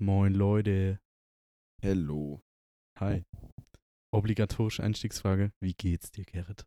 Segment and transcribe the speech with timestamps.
[0.00, 1.00] Moin Leute.
[1.82, 2.40] Hello.
[3.00, 3.24] Hi.
[4.14, 5.52] Obligatorische Einstiegsfrage.
[5.60, 6.66] Wie geht's dir, Gerrit?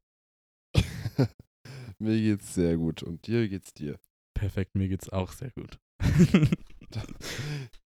[2.00, 3.04] Mir geht's sehr gut.
[3.04, 4.00] Und dir geht's dir?
[4.34, 5.78] Perfekt, mir geht's auch sehr gut.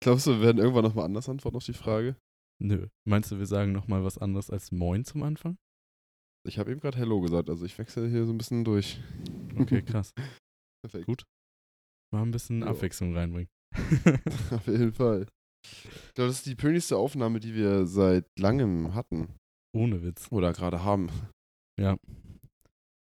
[0.02, 2.18] Glaubst du, wir werden irgendwann nochmal anders antworten auf die Frage?
[2.62, 2.90] Nö.
[3.08, 5.58] Meinst du, wir sagen nochmal was anderes als Moin zum Anfang?
[6.46, 9.02] Ich habe eben gerade Hello gesagt, also ich wechsle hier so ein bisschen durch.
[9.58, 10.12] Okay, krass.
[10.84, 11.06] Perfekt.
[11.06, 11.24] Gut.
[12.14, 12.68] Mal ein bisschen Ja.
[12.68, 13.50] Abwechslung reinbringen.
[14.52, 15.28] Auf jeden Fall.
[15.64, 19.36] Ich glaube, das ist die pünktlichste Aufnahme, die wir seit langem hatten.
[19.74, 20.28] Ohne Witz.
[20.32, 21.10] Oder gerade haben.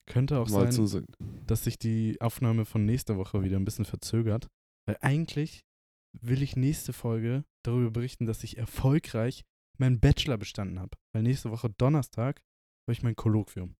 [0.07, 1.05] Könnte auch Mal sein,
[1.45, 4.47] dass sich die Aufnahme von nächster Woche wieder ein bisschen verzögert.
[4.87, 5.61] Weil eigentlich
[6.19, 9.43] will ich nächste Folge darüber berichten, dass ich erfolgreich
[9.77, 10.97] meinen Bachelor bestanden habe.
[11.13, 12.39] Weil nächste Woche Donnerstag
[12.87, 13.75] habe ich mein Kolloquium.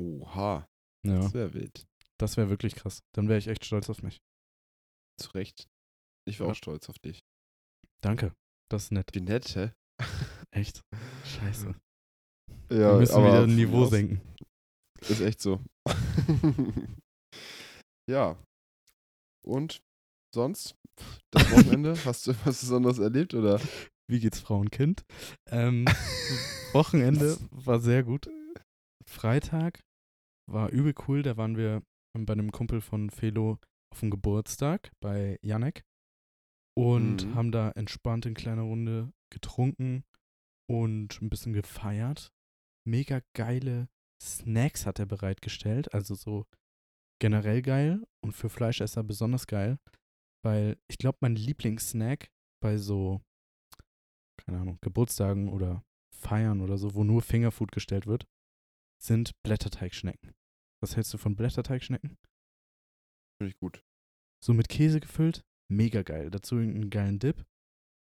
[0.00, 0.66] Oha,
[1.06, 1.84] Ja, das wäre wild.
[2.18, 3.00] das wäre wirklich krass.
[3.14, 4.22] Dann wäre ich echt stolz auf mich.
[5.20, 5.68] Zu Recht.
[6.28, 6.52] Ich war Ja.
[6.52, 7.24] auch stolz auf dich.
[8.02, 8.32] Danke.
[8.70, 9.10] Das ist nett.
[9.14, 9.72] Wie nett, hä?
[10.50, 10.80] Echt.
[11.24, 11.74] Scheiße.
[12.70, 14.20] Ja, Wir müssen aber wieder ein Niveau senken.
[15.00, 15.60] Ist echt so.
[18.08, 18.36] ja.
[19.44, 19.82] Und
[20.34, 20.76] sonst?
[21.32, 21.94] Das Wochenende?
[22.04, 23.60] Hast du was Besonderes erlebt oder?
[24.10, 25.04] Wie geht's Frau und Kind?
[25.50, 25.84] Ähm,
[26.72, 28.30] Wochenende war sehr gut.
[29.08, 29.80] Freitag
[30.50, 31.22] war übel cool.
[31.22, 31.82] Da waren wir
[32.16, 33.58] bei einem Kumpel von Felo
[33.92, 35.82] auf dem Geburtstag bei Janek
[36.76, 37.34] und Mhm.
[37.34, 40.04] haben da entspannt in kleiner Runde getrunken
[40.68, 42.32] und ein bisschen gefeiert.
[42.86, 43.88] Mega geile
[44.20, 46.46] Snacks hat er bereitgestellt, also so
[47.20, 49.78] generell geil und für Fleischesser besonders geil,
[50.44, 52.30] weil ich glaube, mein Lieblingssnack
[52.62, 53.20] bei so,
[54.38, 55.84] keine Ahnung, Geburtstagen oder
[56.14, 58.26] Feiern oder so, wo nur Fingerfood gestellt wird,
[59.00, 60.32] sind Blätterteigschnecken.
[60.80, 62.16] Was hältst du von Blätterteigschnecken?
[63.40, 63.82] Finde ich gut.
[64.44, 66.30] So mit Käse gefüllt, mega geil.
[66.30, 67.44] Dazu irgendeinen geilen Dip.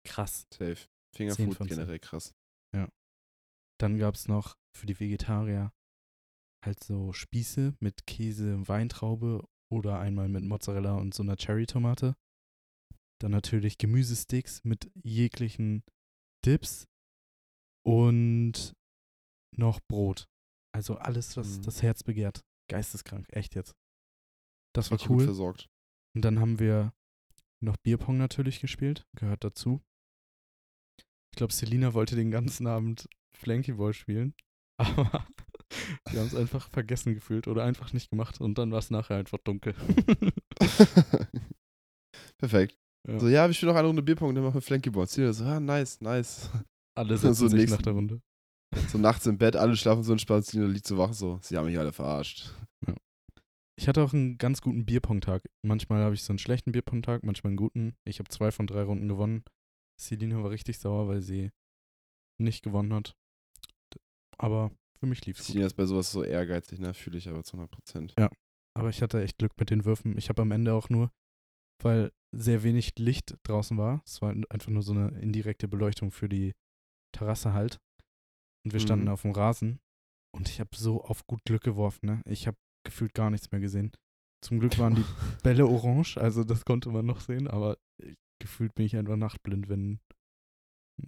[0.06, 0.47] Krass.
[0.52, 0.88] Safe.
[1.14, 2.34] Fingerfood generell krass.
[3.80, 5.72] Dann gab es noch für die Vegetarier
[6.66, 12.17] halt so Spieße mit Käse, Weintraube oder einmal mit Mozzarella und so einer Cherry-Tomate.
[13.20, 15.85] Dann natürlich Gemüsesticks mit jeglichen
[16.45, 16.89] Dips
[17.86, 18.74] und
[19.56, 20.29] noch Brot.
[20.74, 21.62] Also alles, was Mhm.
[21.62, 22.45] das Herz begehrt.
[22.68, 23.77] Geisteskrank, echt jetzt.
[24.74, 25.24] Das war cool.
[25.24, 25.68] versorgt.
[26.17, 26.92] Und dann haben wir
[27.61, 29.80] noch Bierpong natürlich gespielt, gehört dazu.
[31.33, 34.35] Ich glaube, Selina wollte den ganzen Abend Flankyball spielen,
[34.80, 35.27] aber
[36.11, 39.17] wir haben es einfach vergessen gefühlt oder einfach nicht gemacht und dann war es nachher
[39.17, 39.74] einfach dunkel.
[42.39, 42.77] Perfekt.
[43.08, 43.18] Ja.
[43.20, 45.08] So, ja, wir spielen noch eine Runde Bierpong, dann machen wir Flankyball.
[45.08, 46.51] Ziel so, ah, nice, nice.
[46.97, 48.20] Alle So setzen sich nächsten- nach der Runde.
[48.89, 51.64] So nachts im Bett, alle schlafen so entspannt, Ziel liegt so wach, so, sie haben
[51.67, 52.55] mich alle verarscht.
[53.78, 55.48] Ich hatte auch einen ganz guten Bierpong-Tag.
[55.62, 57.94] Manchmal habe ich so einen schlechten Bierpong-Tag, manchmal einen guten.
[58.05, 59.44] Ich habe zwei von drei Runden gewonnen.
[60.00, 61.50] Selina war richtig sauer, weil sie
[62.40, 63.14] nicht gewonnen hat.
[64.36, 65.46] Aber für mich lief es.
[65.46, 66.92] Sina ist bei sowas so ehrgeizig, ne?
[66.94, 68.14] Fühle ich aber zu 100 Prozent.
[68.74, 70.17] Aber ich hatte echt Glück mit den Würfen.
[70.18, 71.11] Ich habe am Ende auch nur,
[71.83, 76.28] weil sehr wenig Licht draußen war, es war einfach nur so eine indirekte Beleuchtung für
[76.28, 76.52] die
[77.12, 77.78] Terrasse halt.
[78.64, 79.12] Und wir standen Mhm.
[79.12, 79.80] auf dem Rasen
[80.34, 82.22] und ich habe so auf gut Glück geworfen, ne?
[82.27, 82.56] Ich habe
[82.88, 83.92] gefühlt gar nichts mehr gesehen.
[84.44, 85.04] Zum Glück waren die
[85.42, 89.68] Bälle orange, also das konnte man noch sehen, aber ich, gefühlt bin ich einfach nachtblind,
[89.68, 90.00] wenn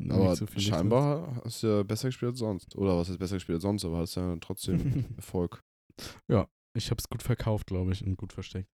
[0.09, 2.77] Aber so scheinbar hast du ja besser gespielt als sonst.
[2.77, 5.63] Oder was heißt besser gespielt als sonst, aber hast ja trotzdem Erfolg.
[6.29, 6.47] ist.
[6.77, 8.69] Ich habe es gut verkauft, glaube ich, und gut versteckt.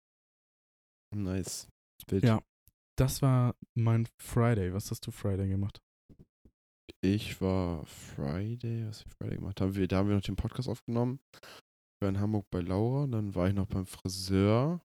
[1.15, 1.67] Nice.
[2.07, 2.23] Wild.
[2.23, 2.41] Ja.
[2.97, 4.73] Das war mein Friday.
[4.73, 5.79] Was hast du Friday gemacht?
[7.01, 9.61] Ich war Friday, was ich Friday gemacht?
[9.61, 11.19] Haben wir, da haben wir noch den Podcast aufgenommen.
[12.03, 14.81] Ich war in Hamburg bei Laura, dann war ich noch beim Friseur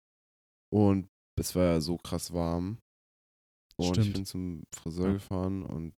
[0.72, 2.78] und es war ja so krass warm.
[3.76, 4.12] Und ich Stimmt.
[4.14, 5.12] bin zum Friseur Ja.
[5.14, 5.94] gefahren und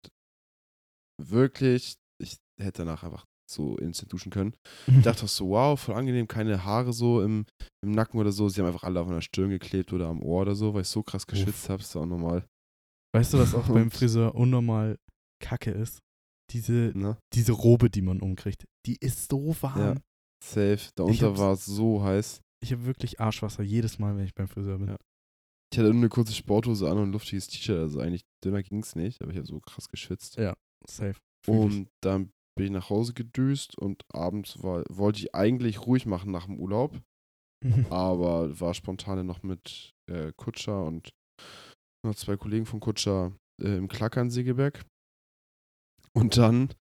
[1.21, 4.55] wirklich, ich hätte danach einfach so instant duschen können.
[4.87, 7.45] Ich dachte auch so, wow, voll angenehm, keine Haare so im,
[7.83, 8.49] im Nacken oder so.
[8.49, 10.87] Sie haben einfach alle auf meiner Stirn geklebt oder am Ohr oder so, weil ich
[10.87, 11.83] so krass geschwitzt habe.
[11.83, 12.47] Ist auch normal.
[13.15, 14.97] Weißt du, was auch beim Friseur unnormal
[15.39, 15.99] kacke ist?
[16.49, 16.93] Diese,
[17.31, 18.65] diese Robe, die man umkriegt.
[18.87, 19.79] Die ist so warm.
[19.79, 20.01] Ja.
[20.43, 20.79] Safe.
[20.95, 22.41] Darunter hab's- war es so heiß.
[22.63, 24.89] Ich habe wirklich Arschwasser jedes Mal, wenn ich beim Friseur bin.
[24.89, 24.97] Ja.
[25.73, 28.79] Ich hatte nur eine kurze Sporthose an und ein luftiges T-Shirt, also eigentlich dünner ging
[28.79, 30.35] es nicht, aber ich habe so krass geschwitzt.
[30.37, 30.53] Ja,
[30.87, 31.17] Safe.
[31.47, 36.31] Und dann bin ich nach Hause gedüst und abends war, wollte ich eigentlich ruhig machen
[36.31, 36.99] nach dem Urlaub,
[37.89, 41.09] aber war spontan noch mit äh, Kutscher und
[42.05, 43.33] noch zwei Kollegen von Kutscher
[43.63, 44.85] äh, im Klacker in Segeberg.
[46.13, 46.73] Und dann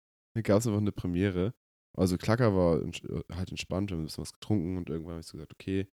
[0.44, 1.54] gab es einfach eine Premiere.
[1.98, 5.22] Also Klacker war äh, halt entspannt, wir haben ein bisschen was getrunken und irgendwann habe
[5.22, 5.88] ich so gesagt, okay,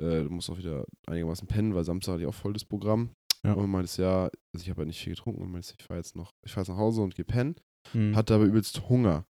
[0.00, 3.10] äh, du musst auch wieder einigermaßen pennen, weil Samstag hatte ich auch voll das Programm.
[3.44, 3.52] Ja.
[3.52, 6.16] Und meinte, ja, also ich habe halt nicht viel getrunken und meinte, ich fahre jetzt
[6.16, 7.56] noch, ich fahre jetzt nach Hause und gehe pennen.
[7.92, 8.16] Mhm.
[8.16, 9.26] Hatte aber übelst Hunger.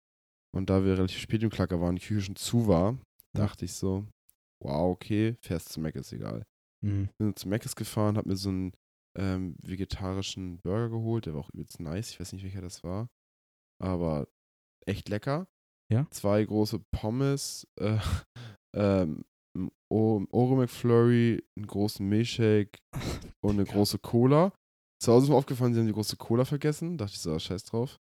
[0.57, 2.99] Und da wir relativ spät im Klacker waren, die Küche schon zu war,
[3.37, 4.07] dachte ich so,
[4.65, 6.47] wow, okay, fährst zu Mac ist egal.
[6.83, 7.11] Mhm.
[7.19, 8.73] Bin zu Mac gefahren, hab mir so einen
[9.17, 12.11] ähm, vegetarischen Burger geholt, der war auch übelst nice.
[12.11, 13.09] Ich weiß nicht, welcher das war.
[13.79, 14.27] Aber
[14.87, 15.47] echt lecker.
[15.93, 16.07] Ja.
[16.11, 17.99] Zwei große Pommes, äh,
[18.77, 19.25] ähm,
[19.57, 22.79] ein O- Oreo McFlurry, einen großen Milchshake
[23.45, 24.53] und eine große Cola.
[25.03, 26.99] Zu Hause ist mir aufgefallen, sie haben die große Cola vergessen.
[26.99, 27.97] Dachte ich so, ah, scheiß drauf.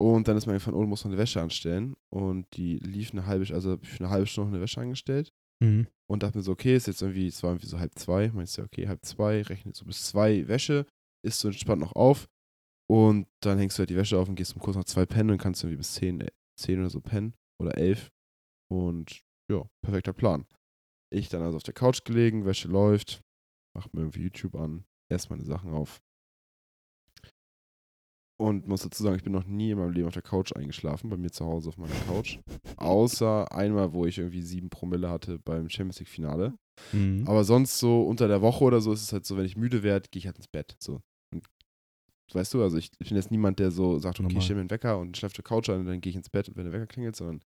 [0.00, 1.94] Und dann ist mir eingefallen, oh, du musst noch eine Wäsche anstellen.
[2.10, 5.30] Und die lief eine halbe, also für eine halbe Stunde noch eine Wäsche angestellt.
[5.62, 5.86] Mhm.
[6.10, 8.28] Und dachte mir so, okay, ist jetzt irgendwie, es war irgendwie so halb zwei.
[8.32, 10.86] Meinst du, okay, halb zwei, rechnet so bis zwei Wäsche,
[11.22, 12.26] isst so entspannt noch auf.
[12.90, 15.30] Und dann hängst du halt die Wäsche auf und gehst um kurz nach zwei pennen
[15.30, 16.26] und kannst irgendwie bis zehn,
[16.60, 17.34] äh, zehn oder so pennen.
[17.60, 18.10] Oder elf.
[18.70, 20.46] Und ja, perfekter Plan.
[21.12, 23.20] Ich dann also auf der Couch gelegen, Wäsche läuft,
[23.76, 26.00] mach mir irgendwie YouTube an, esse meine Sachen auf.
[28.40, 31.10] Und muss dazu sagen, ich bin noch nie in meinem Leben auf der Couch eingeschlafen,
[31.10, 32.38] bei mir zu Hause auf meiner Couch.
[32.76, 36.54] Außer einmal, wo ich irgendwie sieben Promille hatte beim Champions League-Finale.
[36.92, 37.24] Mhm.
[37.26, 39.82] Aber sonst so unter der Woche oder so ist es halt so, wenn ich müde
[39.82, 40.74] werde, gehe ich halt ins Bett.
[40.78, 41.02] So.
[42.32, 44.38] Und, weißt du, also ich, ich bin jetzt niemand, der so sagt, okay, Normal.
[44.38, 46.16] ich stelle mir einen Wecker und schläft auf der Couch ein und dann gehe ich
[46.16, 47.42] ins Bett, wenn der Wecker klingelt, sondern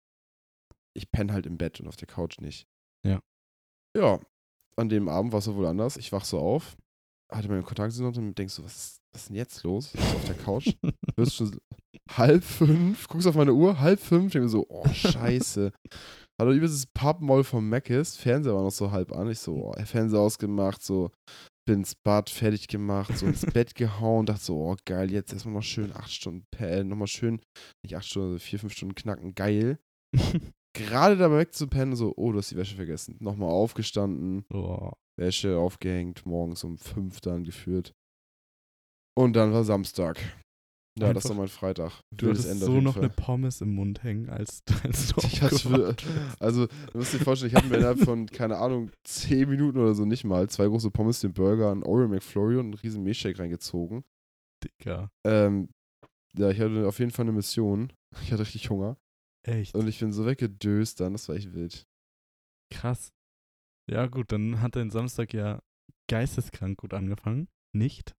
[0.94, 2.68] ich penne halt im Bett und auf der Couch nicht.
[3.06, 3.20] Ja.
[3.96, 4.20] Ja,
[4.78, 5.98] an dem Abend war es so wohl anders.
[5.98, 6.76] Ich wach so auf,
[7.32, 9.92] hatte meine Kontakte und denkst so, was, ist- was ist denn jetzt los?
[9.92, 10.74] So auf der Couch.
[11.18, 11.58] Wirst schon
[12.10, 15.72] halb fünf, guckst auf meine Uhr, halb fünf, denk mir so, oh, scheiße.
[16.40, 19.30] Hatte übelst das Pappmaul vom Mc's, Fernseher war noch so halb an.
[19.30, 21.12] Ich so, oh, Fernseher ausgemacht, so,
[21.66, 25.56] bin ins Bad fertig gemacht, so ins Bett gehauen, dachte so, oh, geil, jetzt erstmal
[25.56, 27.42] noch schön acht Stunden, pennen, nochmal schön,
[27.84, 29.80] nicht acht Stunden, vier, fünf Stunden knacken, geil.
[30.74, 33.18] Gerade dabei wegzupennen, so, oh, du hast die Wäsche vergessen.
[33.20, 34.98] Nochmal aufgestanden, Boah.
[35.20, 37.94] Wäsche aufgehängt, morgens um fünf dann geführt.
[39.18, 40.18] Und dann war Samstag.
[41.00, 42.02] Ja, das Einfach- war mein Freitag.
[42.12, 43.04] Du hattest Ende so noch Fall.
[43.04, 45.96] eine Pommes im Mund hängen, als, als du Ich hatte
[46.40, 49.96] also, du musst dir vorstellen, ich habe mir innerhalb von, keine Ahnung, 10 Minuten oder
[49.96, 53.40] so nicht mal zwei große Pommes, den Burger, einen Oreo McFlurry und einen riesen Milchshake
[53.40, 54.04] reingezogen.
[54.64, 55.10] Digga.
[55.26, 55.70] Ähm,
[56.38, 57.92] ja, ich hatte auf jeden Fall eine Mission.
[58.24, 58.98] Ich hatte richtig Hunger.
[59.44, 61.88] Echt Und ich bin so weggedöst dann, das war echt wild.
[62.70, 63.14] krass.
[63.90, 65.62] Ja, gut, dann hat dein Samstag ja
[66.10, 67.48] geisteskrank gut angefangen.
[67.74, 68.14] Nicht?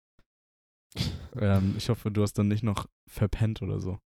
[1.37, 3.99] Ähm, ich hoffe, du hast dann nicht noch verpennt oder so.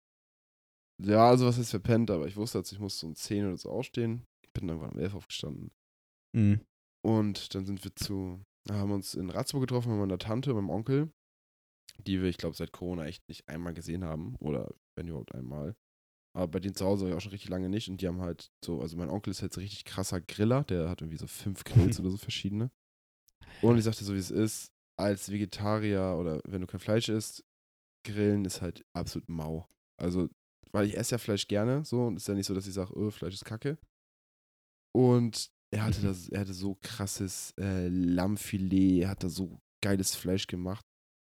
[1.02, 3.70] Ja, also was heißt verpennt, aber ich wusste, also ich musste um 10 oder so
[3.70, 4.26] aufstehen.
[4.52, 5.72] Bin irgendwann um 11 aufgestanden.
[6.34, 6.60] Mhm.
[7.04, 8.40] Und dann sind wir zu,
[8.70, 11.12] haben uns in Ratzburg getroffen mit meiner Tante und meinem Onkel,
[11.98, 14.36] die wir, ich glaube, seit Corona echt nicht einmal gesehen haben.
[14.36, 15.74] Oder wenn überhaupt einmal.
[16.36, 17.88] Aber bei denen zu Hause war ich auch schon richtig lange nicht.
[17.88, 20.64] Und die haben halt so, also mein Onkel ist halt so richtig krasser Griller.
[20.64, 22.70] Der hat irgendwie so fünf Grills oder so verschiedene.
[23.60, 27.44] Und ich sagte so, wie es ist, als Vegetarier oder wenn du kein Fleisch isst,
[28.06, 29.68] Grillen ist halt absolut mau.
[30.00, 30.28] Also,
[30.72, 32.74] weil ich esse ja Fleisch gerne so und es ist ja nicht so, dass ich
[32.74, 33.78] sage, oh, Fleisch ist kacke.
[34.94, 36.04] Und er hatte Mhm.
[36.06, 40.84] das, er hatte so krasses äh, Lammfilet, er hat da so geiles Fleisch gemacht.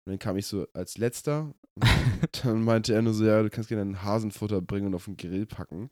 [0.06, 1.82] Und dann kam ich so als letzter und
[2.44, 5.16] dann meinte er nur so, ja, du kannst gerne ein Hasenfutter bringen und auf den
[5.16, 5.90] Grill packen.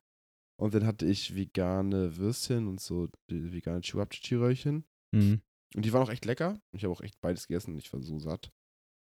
[0.61, 4.85] Und dann hatte ich vegane Würstchen und so vegane Chewabchichi-Röllchen.
[5.13, 5.41] Mhm.
[5.75, 6.61] Und die waren auch echt lecker.
[6.73, 8.51] Ich habe auch echt beides gegessen und ich war so satt.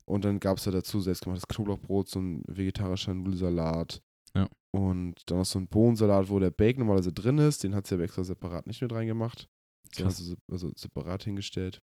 [0.05, 4.01] Und dann gab es da dazu selbstgemachtes Knoblauchbrot, so ein vegetarischer Nudelsalat.
[4.35, 4.49] Ja.
[4.71, 7.63] Und dann noch so ein Bohnensalat, wo der Bacon normalerweise drin ist.
[7.63, 9.49] Den hat sie aber extra separat nicht mit reingemacht.
[9.97, 11.81] Den hast du also separat hingestellt.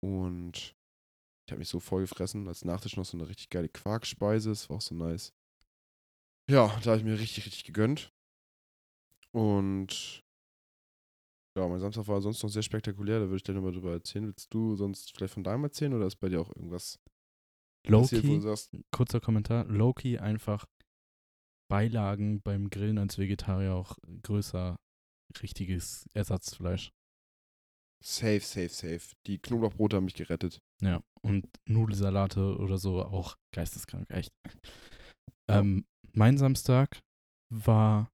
[0.00, 0.74] Und
[1.46, 2.48] ich habe mich so voll gefressen.
[2.48, 4.50] Als Nachtisch noch so eine richtig geile Quarkspeise.
[4.50, 5.32] Das war auch so nice.
[6.48, 8.12] Ja, da habe ich mir richtig, richtig gegönnt.
[9.32, 10.24] Und
[11.56, 13.18] ja, mein Samstag war sonst noch sehr spektakulär.
[13.18, 14.26] Da würde ich gleich nochmal drüber erzählen.
[14.26, 16.98] Willst du sonst vielleicht von deinem erzählen oder ist bei dir auch irgendwas
[17.86, 18.40] Loki,
[18.92, 19.64] kurzer Kommentar.
[19.64, 20.66] Loki einfach
[21.68, 24.76] Beilagen beim Grillen als Vegetarier auch größer
[25.42, 26.90] richtiges Ersatzfleisch.
[28.02, 29.14] safe, safe, safe.
[29.26, 30.58] Die Knoblauchbrote haben mich gerettet.
[30.82, 34.32] Ja, und Nudelsalate oder so auch geisteskrank, echt.
[35.48, 35.60] Ja.
[35.60, 37.00] Ähm, mein Samstag
[37.52, 38.08] war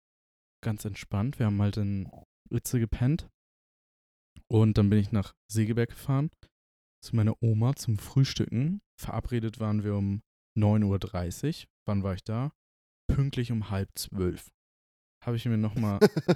[0.64, 1.38] ganz entspannt.
[1.38, 2.10] Wir haben halt in
[2.52, 3.28] Ritze gepennt.
[4.48, 6.30] Und dann bin ich nach Segeberg gefahren
[7.04, 8.80] zu meiner Oma zum Frühstücken.
[9.00, 10.22] Verabredet waren wir um
[10.58, 11.68] 9.30 Uhr.
[11.86, 12.52] Wann war ich da?
[13.08, 14.50] Pünktlich um halb zwölf.
[15.24, 15.98] Habe ich mir noch mal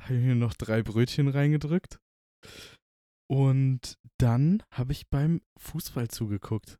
[0.00, 1.98] habe ich mir noch drei Brötchen reingedrückt.
[3.30, 6.78] Und dann habe ich beim Fußball zugeguckt.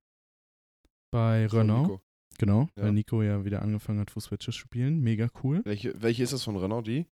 [1.13, 1.89] Bei Von Renault.
[1.91, 2.01] Nico.
[2.39, 2.85] Genau, Ja.
[2.85, 5.01] weil Nico ja wieder angefangen hat, Fußball zu spielen.
[5.01, 5.61] Mega cool.
[5.65, 6.87] Welche, welche ist das von Renault?
[6.87, 7.07] Die?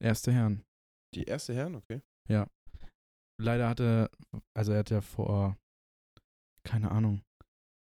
[0.00, 0.64] Erste Herren.
[1.14, 1.74] Die erste Herren?
[1.76, 2.02] Okay.
[3.40, 4.10] Leider hat er,
[4.54, 5.56] also er hat ja vor
[6.64, 7.22] keine Ahnung,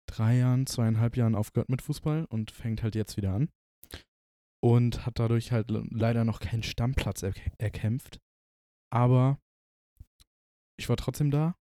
[0.08, 3.50] drei Jahren, zweieinhalb Jahren aufgehört mit Fußball und fängt halt jetzt wieder an.
[4.62, 8.20] Und hat dadurch halt leider noch keinen Stammplatz er erkämpft.
[8.92, 9.40] Aber
[10.78, 11.56] ich war trotzdem da,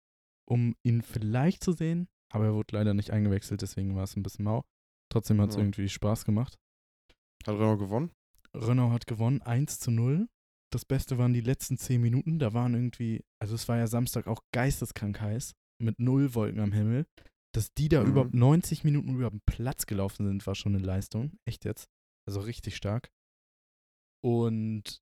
[0.48, 2.08] um ihn vielleicht zu sehen.
[2.32, 4.64] Aber er wurde leider nicht eingewechselt, deswegen war es ein bisschen mau.
[5.10, 5.62] Trotzdem hat es ja.
[5.62, 6.56] irgendwie Spaß gemacht.
[7.46, 8.12] Hat Renault gewonnen?
[8.54, 10.28] Renault hat gewonnen, 1 zu 0.
[10.74, 12.40] Das Beste waren die letzten 10 Minuten.
[12.40, 16.72] Da waren irgendwie, also es war ja Samstag auch geisteskrank heiß, mit null Wolken am
[16.72, 17.06] Himmel.
[17.54, 18.10] Dass die da mhm.
[18.10, 21.38] über 90 Minuten über den Platz gelaufen sind, war schon eine Leistung.
[21.44, 21.88] Echt jetzt.
[22.26, 23.12] Also richtig stark.
[24.20, 25.00] Und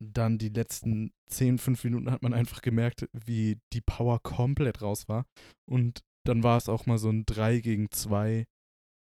[0.00, 5.08] dann die letzten 10, 5 Minuten hat man einfach gemerkt, wie die Power komplett raus
[5.08, 5.24] war.
[5.68, 8.44] Und dann war es auch mal so ein 3 gegen 2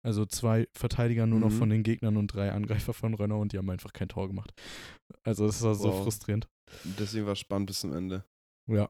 [0.05, 1.45] also zwei Verteidiger nur mhm.
[1.45, 4.27] noch von den Gegnern und drei Angreifer von Renault und die haben einfach kein Tor
[4.27, 4.53] gemacht.
[5.23, 5.81] Also das war wow.
[5.81, 6.49] so frustrierend.
[6.99, 8.25] Deswegen war es spannend bis zum Ende.
[8.69, 8.89] Ja.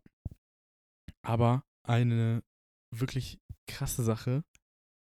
[1.25, 2.43] Aber eine
[2.91, 4.43] wirklich krasse Sache.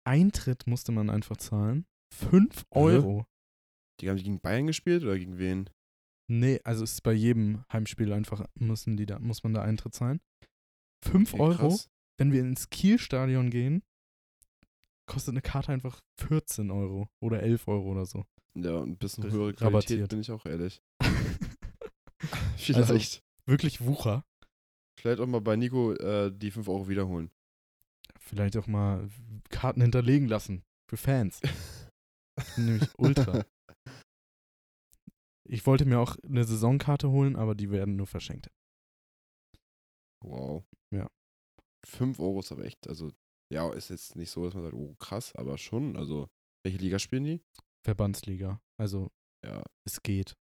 [0.04, 1.86] Eintritt musste man einfach zahlen.
[2.12, 3.26] Fünf Euro.
[4.00, 5.70] Die haben die gegen Bayern gespielt oder gegen wen?
[6.30, 9.94] Nee, also es ist bei jedem Heimspiel einfach, müssen die da, muss man da Eintritt
[9.94, 10.20] zahlen.
[11.04, 11.78] Fünf okay, Euro,
[12.18, 13.82] wenn wir ins Kielstadion gehen,
[15.10, 18.24] kostet eine Karte einfach 14 Euro oder 11 Euro oder so.
[18.54, 20.08] Ja, ein bisschen höhere Qualität, rabattiert.
[20.10, 20.80] bin ich auch ehrlich.
[22.56, 22.90] Vielleicht.
[22.90, 24.24] Also, wirklich Wucher.
[24.98, 27.30] Vielleicht auch mal bei Nico äh, die 5 Euro wiederholen.
[28.20, 29.08] Vielleicht auch mal
[29.48, 30.62] Karten hinterlegen lassen.
[30.88, 31.40] Für Fans.
[31.42, 33.44] Ich bin nämlich ultra.
[35.48, 38.48] Ich wollte mir auch eine Saisonkarte holen, aber die werden nur verschenkt.
[40.22, 40.64] Wow.
[40.92, 41.10] Ja.
[41.84, 43.10] 5 Euro ist aber echt, also
[43.52, 45.96] ja, ist jetzt nicht so, dass man sagt, oh krass, aber schon.
[45.96, 46.28] Also,
[46.64, 47.42] welche Liga spielen die?
[47.84, 48.60] Verbandsliga.
[48.78, 49.10] Also,
[49.44, 49.62] ja.
[49.84, 50.36] es geht.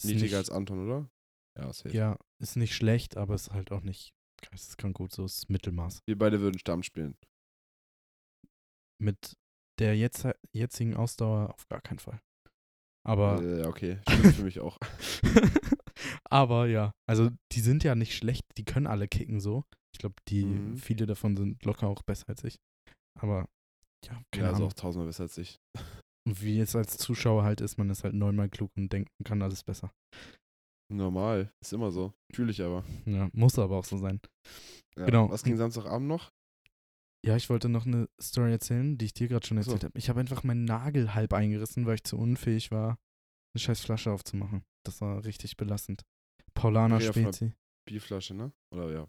[0.00, 1.10] Ist Niedriger als Anton, oder?
[1.58, 1.94] Ja, safe.
[1.94, 6.00] Ja, ist nicht schlecht, aber ist halt auch nicht geisteskrank gut, so ist Mittelmaß.
[6.06, 7.16] Wir beide würden Stamm spielen.
[9.00, 9.36] Mit
[9.78, 12.20] der jetzt, jetzigen Ausdauer auf gar keinen Fall.
[13.04, 13.42] Aber.
[13.42, 14.78] Äh, okay, stimmt für mich auch.
[16.24, 19.64] aber ja, also die sind ja nicht schlecht, die können alle kicken so.
[19.92, 20.76] Ich glaube, die, mhm.
[20.76, 22.58] viele davon sind locker auch besser als ich.
[23.18, 23.48] Aber
[24.04, 25.60] ja, keine ja, also auch tausendmal besser als ich.
[26.26, 29.24] Und wie jetzt als Zuschauer halt ist, man ist halt neunmal klug und denkt, man
[29.24, 29.92] kann alles besser.
[30.92, 32.12] Normal, ist immer so.
[32.32, 32.84] Fühle ich aber.
[33.06, 34.20] Ja, muss aber auch so sein.
[34.96, 35.30] Ja, genau.
[35.30, 36.30] Was ging Samstagabend noch?
[37.24, 39.86] Ja, ich wollte noch eine Story erzählen, die ich dir gerade schon erzählt so.
[39.86, 39.98] habe.
[39.98, 42.98] Ich habe einfach meinen Nagel halb eingerissen, weil ich zu unfähig war,
[43.54, 44.64] eine scheiß Flasche aufzumachen.
[44.84, 46.02] Das war richtig belastend.
[46.54, 47.52] Paulaner Spezi.
[47.88, 48.52] Bierflasche, ne?
[48.74, 49.08] Oder ja.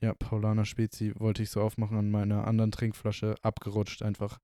[0.00, 4.38] Ja, Paulaner Spezi wollte ich so aufmachen an meiner anderen Trinkflasche, abgerutscht, einfach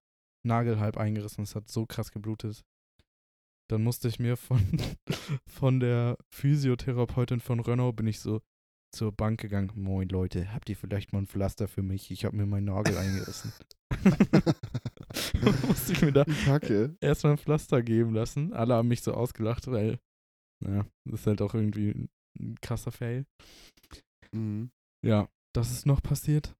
[0.46, 1.44] nagelhalb eingerissen.
[1.44, 2.64] Es hat so krass geblutet.
[3.70, 4.60] Dann musste ich mir von,
[5.46, 8.40] von der Physiotherapeutin von Renault bin ich so
[8.92, 9.70] zur Bank gegangen.
[9.74, 12.10] Moin Leute, habt ihr vielleicht mal ein Pflaster für mich?
[12.10, 13.52] Ich habe mir meinen Nagel eingerissen.
[15.68, 16.24] musste ich mir da
[17.00, 18.52] erstmal ein Pflaster geben lassen.
[18.52, 19.98] Alle haben mich so ausgelacht, weil,
[20.60, 23.26] naja, das ist halt auch irgendwie ein krasser Fail.
[24.32, 24.70] Mhm.
[25.02, 26.54] Ja, das ist noch passiert.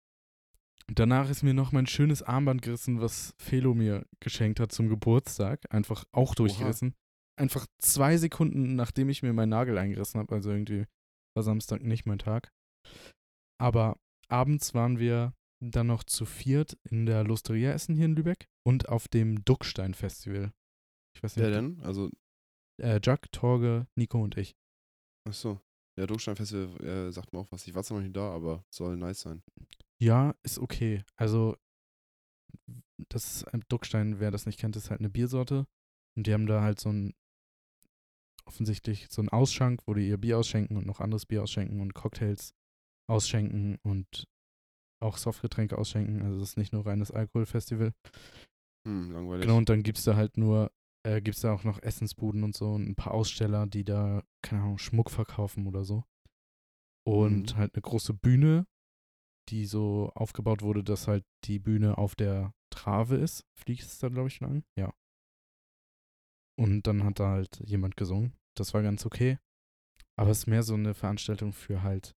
[0.93, 5.61] Danach ist mir noch mein schönes Armband gerissen, was Felo mir geschenkt hat zum Geburtstag.
[5.71, 6.91] Einfach auch durchgerissen.
[6.91, 7.43] Oha.
[7.43, 10.35] Einfach zwei Sekunden, nachdem ich mir meinen Nagel eingerissen habe.
[10.35, 10.87] Also irgendwie
[11.35, 12.51] war Samstag nicht mein Tag.
[13.61, 18.49] Aber abends waren wir dann noch zu viert in der Lusteria essen hier in Lübeck
[18.67, 20.53] und auf dem Duckstein-Festival.
[21.15, 21.45] Ich weiß nicht.
[21.45, 21.81] Wer denn?
[21.83, 22.11] Also.
[22.83, 24.57] Äh, Jack, Torge, Nico und ich.
[25.29, 25.61] Ach so.
[25.97, 27.67] Ja, Drucksteinfestival äh, sagt mir auch was.
[27.67, 29.43] Ich war zwar noch nicht da, aber soll nice sein.
[29.99, 31.05] Ja, ist okay.
[31.17, 31.57] Also,
[33.09, 35.67] das ist, Duckstein, wer das nicht kennt, ist halt eine Biersorte.
[36.17, 37.15] Und die haben da halt so ein,
[38.47, 41.95] offensichtlich so ein Ausschank, wo die ihr Bier ausschenken und noch anderes Bier ausschenken und
[41.95, 42.55] Cocktails
[43.09, 44.27] ausschenken und
[45.01, 46.23] auch Softgetränke ausschenken.
[46.23, 47.93] Also, das ist nicht nur reines Alkoholfestival.
[48.87, 49.43] Hm, langweilig.
[49.43, 52.45] Genau, und dann gibt es da halt nur äh, gibt es da auch noch Essensbuden
[52.45, 56.05] und so und ein paar Aussteller, die da, keine Ahnung, Schmuck verkaufen oder so.
[57.07, 57.57] Und mhm.
[57.57, 58.67] halt eine große Bühne,
[59.49, 63.47] die so aufgebaut wurde, dass halt die Bühne auf der Trave ist.
[63.59, 64.65] Fliegt es da, glaube ich, an?
[64.77, 64.95] Ja.
[66.59, 68.37] Und dann hat da halt jemand gesungen.
[68.55, 69.39] Das war ganz okay.
[70.17, 72.15] Aber es ist mehr so eine Veranstaltung für halt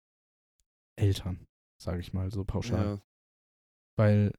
[0.96, 1.46] Eltern,
[1.80, 2.96] sage ich mal, so pauschal.
[2.96, 3.02] Ja.
[3.96, 4.32] Weil,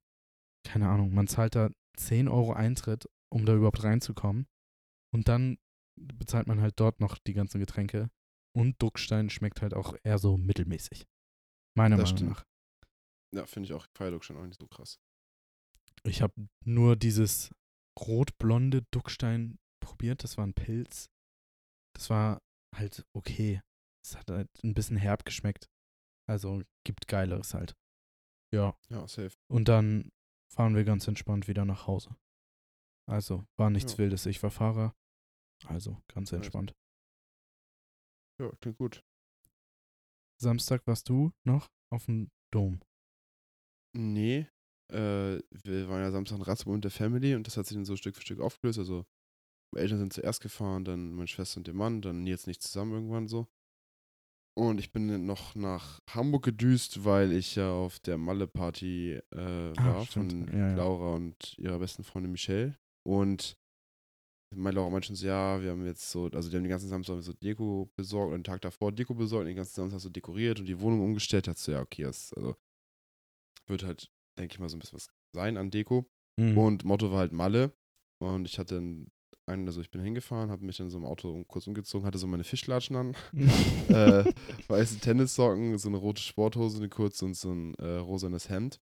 [0.66, 4.48] keine Ahnung, man zahlt da 10 Euro Eintritt um da überhaupt reinzukommen.
[5.12, 5.58] Und dann
[6.00, 8.10] bezahlt man halt dort noch die ganzen Getränke.
[8.56, 11.08] Und Duckstein schmeckt halt auch eher so mittelmäßig.
[11.75, 12.32] Meiner das Meinung stimmt.
[12.32, 12.46] nach.
[13.36, 15.00] Ja, finde ich auch Feierduckstein auch nicht so krass.
[16.04, 17.52] Ich habe nur dieses
[18.00, 20.24] rot-blonde Duckstein probiert.
[20.24, 21.10] Das war ein Pilz.
[21.96, 22.42] Das war
[22.75, 23.62] halt okay.
[24.06, 25.70] Es hat halt ein bisschen herb geschmeckt.
[26.30, 27.75] Also gibt Geileres halt.
[28.54, 28.78] Ja.
[28.90, 29.36] Ja, safe.
[29.48, 30.12] Und dann
[30.54, 32.16] fahren wir ganz entspannt wieder nach Hause.
[33.05, 33.98] Also, war nichts Ja.
[34.00, 34.25] Wildes.
[34.25, 34.95] Ich war Fahrer.
[35.65, 36.74] Also, ganz entspannt.
[38.39, 39.03] Ja, klingt gut.
[40.41, 42.81] Samstag warst du noch auf dem Dom.
[43.95, 44.48] Nee,
[44.91, 47.86] äh, wir waren ja Samstag in Ratzburg mit der Family und das hat sich dann
[47.86, 48.79] so Stück für Stück aufgelöst.
[48.79, 49.05] Also,
[49.72, 52.93] meine Eltern sind zuerst gefahren, dann meine Schwester und der Mann, dann jetzt nicht zusammen
[52.93, 53.48] irgendwann so.
[54.55, 59.74] Und ich bin dann noch nach Hamburg gedüst, weil ich ja auf der Malle-Party äh,
[59.77, 60.31] Ah, war stimmt.
[60.31, 60.75] von Ja, ja.
[60.75, 62.77] Laura und ihrer besten Freundin Michelle.
[63.05, 63.57] Und
[64.55, 67.33] meinte schon so, ja, wir haben jetzt so, also die haben den ganzen Samstag so
[67.33, 70.65] Deko besorgt und den Tag davor Deko besorgt und den ganzen Samstag so dekoriert und
[70.65, 71.48] die Wohnung umgestellt.
[71.48, 72.55] Hat so, ja, okay, das also
[73.67, 76.05] wird halt, denke ich mal, so ein bisschen was sein an Deko.
[76.39, 76.57] Mhm.
[76.57, 77.74] Und Motto war halt Malle.
[78.19, 81.67] Und ich hatte einen, also ich bin hingefahren, habe mich in so einem Auto kurz
[81.67, 83.15] umgezogen, hatte so meine Fischlatschen an,
[83.89, 84.24] äh,
[84.67, 88.79] weiße Tennissocken, so eine rote Sporthose, eine kurze und so ein äh, rosanes Hemd.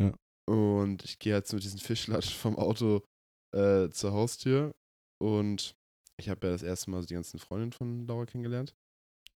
[0.00, 0.14] Ja.
[0.48, 3.02] Und ich gehe jetzt mit diesen Fischlatschen vom Auto
[3.52, 4.74] äh, zur Haustür
[5.18, 5.74] und
[6.20, 8.74] ich habe ja das erste Mal so die ganzen Freundinnen von Laura kennengelernt.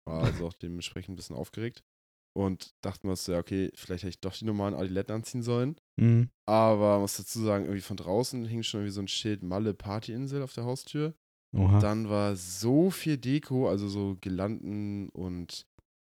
[0.07, 1.85] War also auch dementsprechend ein bisschen aufgeregt.
[2.33, 5.77] Und dachte mir so, ja, okay, vielleicht hätte ich doch die normalen Adiletten anziehen sollen.
[5.97, 6.31] Mhm.
[6.47, 10.43] Aber muss dazu sagen, irgendwie von draußen hing schon irgendwie so ein Schild Malle Partyinsel
[10.43, 11.15] auf der Haustür.
[11.53, 11.81] Oha.
[11.81, 15.67] Dann war so viel Deko, also so Girlanden und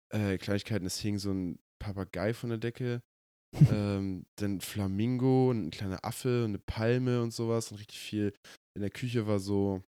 [0.09, 0.85] äh, Kleinigkeiten.
[0.85, 3.01] Es hing so ein Papagei von der Decke,
[3.71, 8.33] ähm, dann Flamingo, ein kleiner Affe, eine Palme und sowas und richtig viel.
[8.75, 9.83] In der Küche war so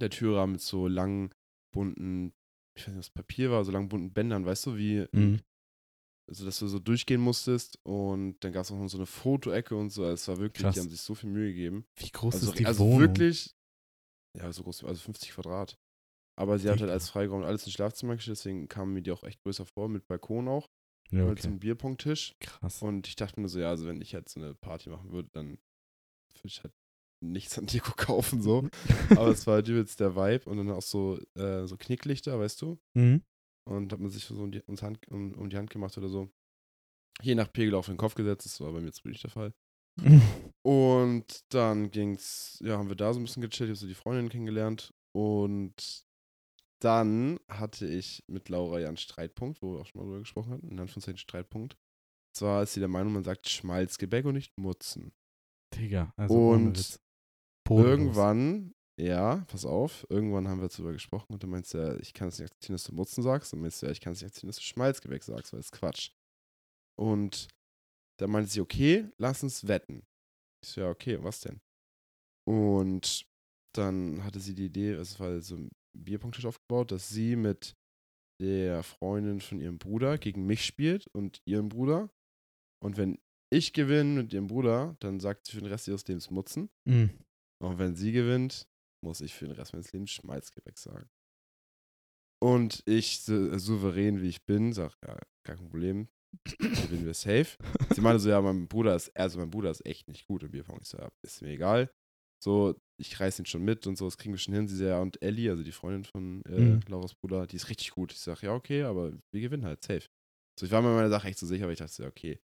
[0.00, 1.30] der Türrahmen mit so langen,
[1.74, 2.32] bunten,
[2.76, 5.40] ich weiß nicht, was Papier war, so langen, bunten Bändern, weißt du, wie, Mhm.
[6.28, 9.74] also dass du so durchgehen musstest und dann gab es auch noch so eine Fotoecke
[9.76, 10.04] und so.
[10.04, 10.74] Es war wirklich, Krass.
[10.74, 11.84] die haben sich so viel Mühe gegeben.
[11.98, 13.00] Wie groß Also, ist die also Wohnung?
[13.00, 13.54] wirklich,
[14.38, 15.76] ja, so groß, also 50 Quadrat.
[16.38, 19.24] Aber sie hat halt als Freiraum alles ins Schlafzimmer gestellt, deswegen kam mir die auch
[19.24, 20.68] echt größer vor, mit Balkon auch,
[21.10, 21.42] Ja, okay.
[21.42, 22.36] zum Bierpunkttisch.
[22.40, 22.82] Krass.
[22.82, 25.28] Und ich dachte mir so, ja, also wenn ich jetzt so eine Party machen würde,
[25.32, 25.58] dann
[26.34, 26.72] würde ich halt
[27.22, 28.68] nichts an Deko kaufen, so.
[29.10, 32.62] Aber es war halt übelst der Vibe und dann auch so, äh, so Knicklichter, weißt
[32.62, 32.78] du?
[32.94, 33.22] Mhm.
[33.68, 36.08] Und hat man sich so um die, ums Hand, um, um die Hand gemacht oder
[36.08, 36.30] so.
[37.22, 39.52] Je nach Pegel auf den Kopf gesetzt, das war bei mir jetzt wirklich der Fall.
[40.62, 43.94] Und dann ging's, ja, haben wir da so ein bisschen gechillt, ich habe so die
[43.94, 44.94] Freundin kennengelernt.
[45.12, 46.06] Und
[46.80, 50.52] dann hatte ich mit Laura ja einen Streitpunkt, wo wir auch schon mal drüber gesprochen
[50.52, 51.74] hatten, in Anführungszeichen Streitpunkt.
[51.74, 55.12] Und zwar ist sie der Meinung, man sagt Schmalzgebäck und nicht Mutzen.
[55.74, 57.00] Digga, also Und.
[57.68, 62.28] Irgendwann, ja, pass auf, irgendwann haben wir darüber gesprochen und du meinst ja, ich kann
[62.28, 63.52] es nicht akzeptieren, dass du Mutzen sagst.
[63.52, 65.72] Und meinst ja, ich kann es nicht akzeptieren, dass du Schmalzgebäck sagst, weil das ist
[65.72, 66.10] Quatsch.
[66.98, 67.46] Und
[68.18, 70.04] da meinte sie, okay, lass uns wetten.
[70.64, 71.60] Ich so, ja, okay, was denn?
[72.48, 73.24] Und
[73.76, 77.76] dann hatte sie die Idee, es war so Bierpunkttisch aufgebaut, dass sie mit
[78.40, 82.10] der Freundin von ihrem Bruder gegen mich spielt und ihren Bruder.
[82.82, 83.18] Und wenn
[83.52, 86.70] ich gewinne mit ihrem Bruder, dann sagt sie für den Rest ihres Lebens Mutzen.
[86.86, 87.10] Mhm.
[87.62, 88.68] Und wenn sie gewinnt,
[89.04, 91.08] muss ich für den Rest meines Lebens Schmalzgebäck sagen.
[92.42, 96.08] Und ich, so, souverän wie ich bin, sag, ja, gar kein Problem,
[96.58, 97.58] gewinnen wir safe.
[97.94, 100.50] Sie meinte so, ja, mein Bruder ist, also mein Bruder ist echt nicht gut im
[100.50, 100.78] Bierpong.
[100.80, 101.90] Ich so, ja, ist mir egal.
[102.42, 104.68] So, ich reiß ihn schon mit und so, das kriegen wir schon hin.
[104.68, 106.80] Sie so, ja, und Ellie, also die Freundin von äh, Mhm.
[106.88, 108.12] Lauras Bruder, die ist richtig gut.
[108.12, 110.06] Ich sag, ja, okay, aber wir gewinnen halt, safe.
[110.58, 112.38] So, ich war mir meiner Sache echt so sicher, aber ich dachte so, okay,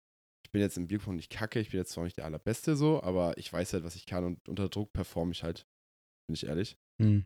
[0.44, 3.02] ich bin jetzt im Bierpong nicht kacke, ich bin jetzt zwar nicht der Allerbeste so,
[3.02, 5.66] aber ich weiß halt, was ich kann und unter Druck performe ich halt,
[6.26, 6.76] bin ich ehrlich.
[7.00, 7.24] Mhm.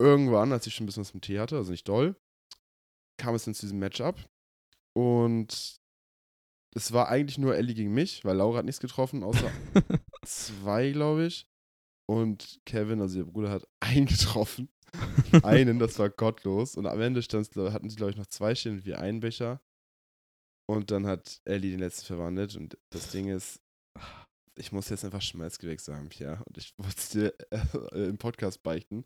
[0.00, 2.14] Irgendwann, als ich schon ein bisschen was im Tee hatte, also nicht doll,
[3.20, 4.28] kam es dann zu diesem Matchup
[4.96, 5.76] und
[6.76, 9.50] es war eigentlich nur Ellie gegen mich, weil Laura hat nichts getroffen, außer
[10.24, 11.47] zwei, glaube ich.
[12.08, 14.68] Und Kevin, also ihr Bruder, hat einen getroffen.
[15.42, 16.76] einen, das war gottlos.
[16.76, 19.60] Und am Ende glaub- hatten sie, glaube ich, noch zwei stehen und wir einen Becher.
[20.70, 22.56] Und dann hat Ellie den letzten verwandelt.
[22.56, 23.60] Und das Ding ist,
[24.56, 26.42] ich muss jetzt einfach Schmalzgebäck sagen, Pierre.
[26.46, 29.04] Und ich wollte es dir äh, im Podcast beichten.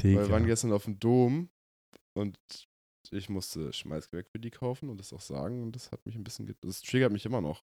[0.00, 0.20] Digga.
[0.20, 1.50] Weil wir waren gestern auf dem Dom
[2.14, 2.38] und
[3.10, 5.62] ich musste Schmalzgebäck für die kaufen und das auch sagen.
[5.62, 7.64] Und das hat mich ein bisschen, das triggert mich immer noch.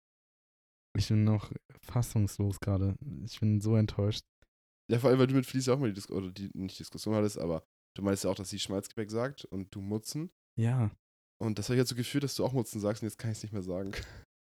[0.98, 2.96] Ich bin noch fassungslos gerade.
[3.24, 4.24] Ich bin so enttäuscht.
[4.90, 7.14] Ja, vor allem, weil du mit Felicia auch mal die, Dis oder die nicht Diskussion
[7.14, 7.62] hattest, aber
[7.96, 10.30] du meinst ja auch, dass sie Schmalzgebäck sagt und du Mutzen.
[10.58, 10.90] Ja,
[11.38, 13.38] Und das habe ich dazu geführt, dass du auch Mutzen sagst und jetzt kann ich
[13.38, 13.92] es nicht mehr sagen.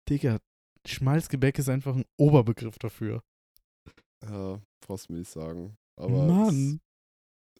[0.08, 0.38] Digga,
[0.86, 3.20] Schmalzgebäck ist einfach ein Oberbegriff dafür.
[4.24, 5.76] Ja, brauchst du mir nicht sagen.
[5.96, 6.80] Aber Mann,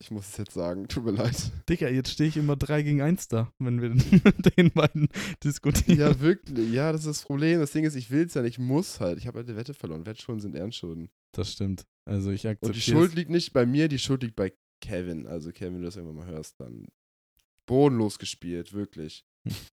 [0.00, 1.50] ich muss es jetzt sagen, tut mir leid.
[1.68, 3.90] Digga, jetzt stehe ich immer 3 gegen 1 da, wenn wir
[4.24, 5.08] mit den beiden
[5.42, 5.98] diskutieren.
[5.98, 6.70] Ja, wirklich.
[6.72, 7.60] Ja, das ist das Problem.
[7.60, 9.18] Das Ding ist, ich will es ja nicht, ich muss halt.
[9.18, 10.06] Ich habe halt eine Wette verloren.
[10.06, 11.08] Wettschulden sind Ehrenschulden.
[11.32, 11.84] Das stimmt.
[12.04, 15.26] Also ich Und akzeptiere die Schuld liegt nicht bei mir, die Schuld liegt bei Kevin.
[15.26, 16.86] Also Kevin, wenn du das irgendwann mal hörst, dann
[17.66, 19.24] bodenlos gespielt, wirklich.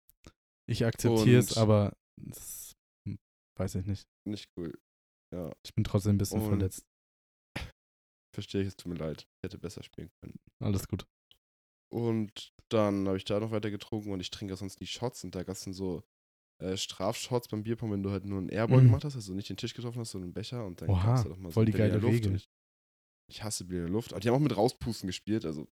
[0.67, 1.97] Ich akzeptiere es, Und- aber
[2.29, 2.75] es
[3.57, 4.07] weiß ich nicht.
[4.27, 4.77] Nicht cool.
[5.33, 6.85] Ja, Ich bin trotzdem ein bisschen Und- verletzt.
[8.33, 9.27] Verstehe ich, es tut mir leid.
[9.37, 10.39] Ich hätte besser spielen können.
[10.59, 11.05] Alles gut.
[11.91, 15.33] Und dann habe ich da noch weiter getrunken und ich trinke sonst nie Shots und
[15.33, 16.03] da gab es dann so
[16.61, 18.87] äh, Strafshots beim Bierpong, wenn du halt nur einen Airball Mhm.
[18.87, 21.23] gemacht hast, also nicht den Tisch getroffen hast, sondern einen Becher und dann Oha, gab's
[21.23, 22.35] halt auch mal voll die geile Luft Regel.
[22.35, 22.49] Ich,
[23.31, 24.11] ich hasse Berliner Luft.
[24.13, 25.67] Aber die haben auch mit Rauspusten gespielt, also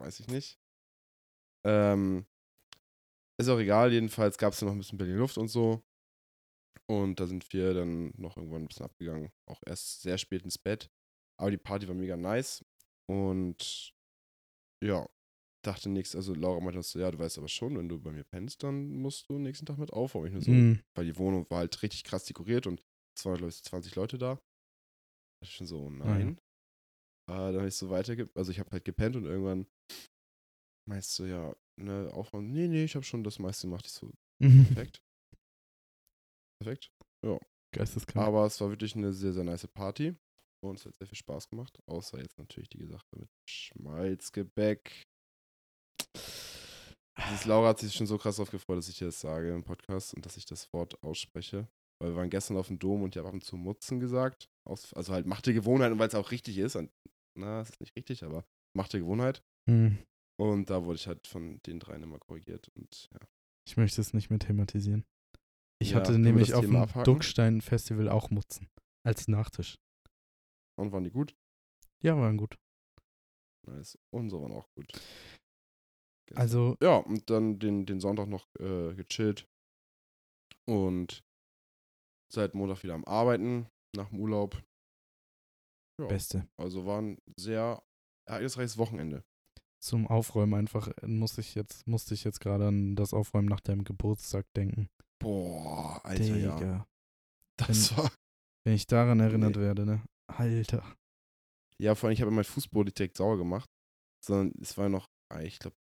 [0.00, 0.58] weiß ich nicht.
[1.66, 2.26] Ähm,
[3.38, 5.82] ist auch egal, jedenfalls gab es dann noch ein bisschen Berliner Luft und so.
[6.88, 9.32] Und da sind wir dann noch irgendwann ein bisschen abgegangen.
[9.46, 10.88] Auch erst sehr spät ins Bett.
[11.38, 12.64] Aber die Party war mega nice.
[13.08, 13.92] Und
[14.84, 15.06] ja,
[15.64, 16.14] dachte nichts.
[16.14, 18.88] Also Laura meinte so, ja, du weißt aber schon, wenn du bei mir pennst, dann
[18.96, 20.26] musst du nächsten Tag mit aufräumen.
[20.28, 22.82] Ich nur so, Mm, weil die Wohnung war halt richtig krass dekoriert und
[23.16, 24.34] es waren, glaube ich, 20 Leute da.
[24.34, 24.40] Da
[25.40, 26.38] dachte ich schon so, nein.
[27.28, 29.66] Äh, dann habe ich so weiter, also ich habe halt gepennt und irgendwann
[30.88, 32.52] meinst du, ja, ne, aufräumen.
[32.52, 33.86] Nee, nee, ich habe schon das meiste gemacht.
[33.86, 35.02] Ich so, perfekt.
[36.62, 36.90] Perfekt.
[37.74, 38.26] Geisteskrank.
[38.26, 40.16] Aber es war wirklich eine sehr, sehr nice Party.
[40.68, 41.78] Und es hat sehr viel Spaß gemacht.
[41.86, 45.04] Außer jetzt natürlich die Sache mit Schmalzgebäck.
[47.18, 49.64] Dieses Laura hat sich schon so krass drauf gefreut, dass ich dir das sage im
[49.64, 51.68] Podcast und dass ich das Wort ausspreche.
[51.98, 54.48] Weil wir waren gestern auf dem Dom und ich habe ab und zu Mutzen gesagt.
[54.68, 56.76] Aus, also halt machte Gewohnheit und weil es auch richtig ist.
[56.76, 56.90] Und,
[57.38, 58.44] na, es ist nicht richtig, aber
[58.76, 59.42] machte Gewohnheit.
[59.68, 59.96] Mm,
[60.38, 62.68] Und da wurde ich halt von den dreien immer korrigiert.
[62.76, 63.20] Und ja.
[63.66, 65.04] Ich möchte es nicht mehr thematisieren.
[65.82, 66.86] Ich Ja, hatte nämlich auf dem?
[67.04, 68.68] Duckstein-Festival auch Mutzen.
[69.06, 69.76] Als Nachtisch.
[70.78, 71.34] Und waren die gut?
[72.02, 72.56] Ja, waren gut.
[73.66, 73.98] Nice.
[74.10, 74.86] Unsere waren auch gut.
[76.26, 76.42] Gestern.
[76.42, 79.48] Also, ja, und dann den, den Sonntag noch äh, gechillt.
[80.68, 81.24] Und
[82.32, 84.62] seit Montag wieder am Arbeiten, nach dem Urlaub.
[86.00, 86.46] Ja, Beste.
[86.58, 87.82] also war ein sehr
[88.28, 89.24] ereignisreiches Wochenende.
[89.82, 93.60] Zum Aufräumen einfach äh, muss ich jetzt, musste ich jetzt gerade an das Aufräumen nach
[93.60, 94.88] deinem Geburtstag denken.
[95.22, 96.56] Boah, Alter, ja.
[96.56, 96.86] Digga.
[97.56, 98.10] Das war.
[98.64, 99.62] Wenn ich daran erinnert Nee.
[99.62, 100.02] werde, ne?
[100.28, 100.96] Alter.
[101.80, 103.68] Ja, vor allem, ich habe mein Fußboden nicht direkt sauer gemacht,
[104.24, 105.76] sondern es war noch, ah, ich glaube,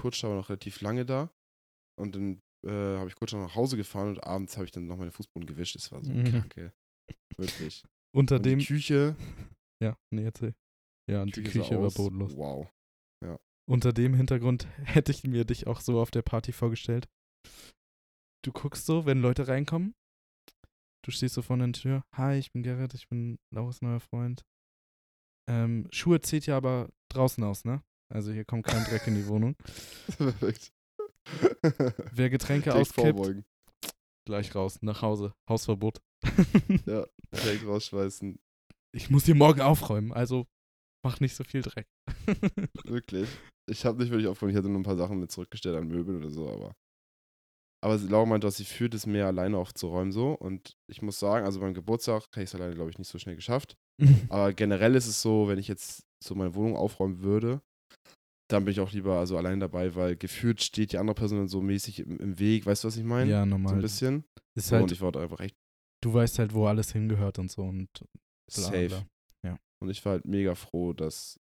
[0.00, 1.30] Kutsch war noch relativ lange da.
[1.98, 4.96] Und dann äh, habe ich kurz nach Hause gefahren und abends habe ich dann noch
[4.96, 5.76] meine Fußboden gewischt.
[5.76, 6.24] Es war so Mhm.
[6.30, 6.72] kacke.
[7.36, 7.84] Wirklich.
[8.14, 8.58] Unter Und dem.
[8.60, 9.16] die Küche,
[9.82, 10.54] Ja, nee, erzähl.
[11.10, 12.34] Ja, und die sah Küche war bodenlos.
[12.36, 12.70] Wow.
[13.68, 17.08] Unter dem Hintergrund hätte ich mir dich auch so auf der Party vorgestellt.
[18.44, 19.92] Du guckst so, wenn Leute reinkommen.
[21.06, 22.02] Du stehst so vor der Tür.
[22.14, 24.44] Hi, ich bin Gerrit, ich bin Lauras neuer Freund.
[25.48, 27.84] Ähm, Schuhe zieht ja aber draußen aus, ne?
[28.12, 29.54] Also hier kommt kein Dreck in die Wohnung.
[30.18, 30.72] Perfekt.
[32.12, 33.44] Wer Getränke Direkt auskippt, vorbeugen.
[34.26, 35.32] gleich raus, nach Hause.
[35.48, 36.02] Hausverbot.
[36.86, 38.40] Ja, direkt rausschmeißen.
[38.90, 40.48] Ich muss hier morgen aufräumen, also
[41.04, 41.86] mach nicht so viel Dreck.
[42.84, 43.28] Wirklich.
[43.68, 44.54] Ich habe nicht wirklich aufgeräumt.
[44.54, 46.74] Ich hatte nur ein paar Sachen mit zurückgestellt an Möbeln oder so, aber.
[47.86, 50.32] Aber sie- Laura meinte, dass sie fühlt es mehr alleine aufzuräumen so.
[50.32, 53.18] Und ich muss sagen, also beim Geburtstag hätte ich es alleine, glaube ich, nicht so
[53.18, 53.76] schnell geschafft.
[54.28, 57.60] Aber generell ist es so, wenn ich jetzt so meine Wohnung aufräumen würde,
[58.50, 61.48] dann bin ich auch lieber also allein dabei, weil gefühlt steht die andere Person dann
[61.48, 62.66] so mäßig im, im Weg.
[62.66, 63.30] Weißt du, was ich meine?
[63.30, 63.74] ja, So normal.
[63.74, 64.24] ein bisschen.
[64.56, 65.54] Ist So, und halt, ich war da einfach echt
[66.02, 67.88] du weißt halt, wo alles hingehört und so und
[68.50, 68.88] safe.
[68.88, 69.06] bla.
[69.82, 71.38] Und ich war halt mega froh, dass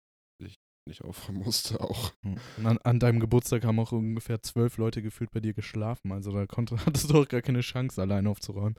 [0.86, 2.12] nicht aufräumen musste auch.
[2.22, 2.38] Hm.
[2.66, 6.12] An, an deinem Geburtstag haben auch ungefähr zwölf Leute gefühlt bei dir geschlafen.
[6.12, 8.74] Also da konnte, hattest du auch gar keine Chance, alleine aufzuräumen.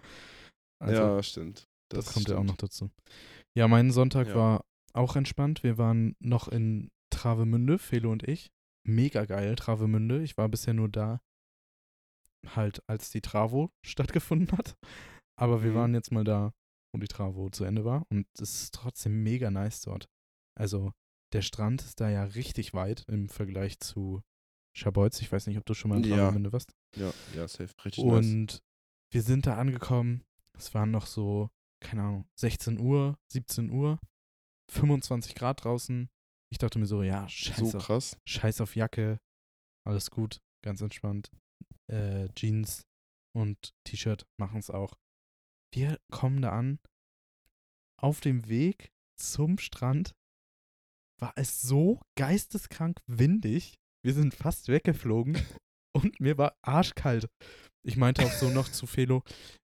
[0.79, 1.65] Also ja, stimmt.
[1.89, 2.49] das, kommt ja auch stimmt.
[2.49, 2.91] noch dazu.
[3.57, 4.35] Ja, mein Sonntag Ja.
[4.35, 5.63] war auch entspannt.
[5.63, 8.51] Wir waren noch in Travemünde, Felo und ich.
[8.87, 10.21] Mega geil, Travemünde.
[10.21, 11.19] Ich war bisher nur da,
[12.55, 14.75] halt als die Travo stattgefunden hat.
[15.39, 15.75] Aber wir Mhm.
[15.75, 16.53] waren jetzt mal da,
[16.93, 18.05] wo die Travo zu Ende war.
[18.11, 20.07] Und es ist trotzdem mega nice dort.
[20.57, 20.91] Also
[21.35, 24.21] der Strand ist da ja richtig weit im Vergleich zu
[24.75, 25.21] Schabolz.
[25.21, 26.15] Ich weiß nicht, ob du schon mal in Ja.
[26.17, 26.73] Travemünde warst.
[26.95, 27.73] Ja, ja, safe.
[27.83, 28.13] Richtig nice.
[28.25, 28.63] Und
[29.11, 30.23] wir sind da angekommen.
[30.57, 31.49] Es waren noch so,
[31.81, 33.99] keine Ahnung, 16 Uhr, 17 Uhr,
[34.71, 36.09] 25 Grad draußen.
[36.51, 38.17] Ich dachte mir so, ja, scheiß, So auf, krass.
[38.25, 39.19] scheiß auf Jacke,
[39.85, 41.31] alles gut, ganz entspannt.
[41.87, 42.85] Äh, Jeans
[43.35, 44.95] und T-Shirt machen es auch.
[45.73, 46.79] Wir kommen da an.
[47.97, 50.15] Auf dem Weg zum Strand
[51.19, 53.75] war es so geisteskrank windig.
[54.03, 55.37] Wir sind fast weggeflogen
[55.95, 57.27] und mir war arschkalt.
[57.85, 59.23] Ich meinte auch so noch zu Felo,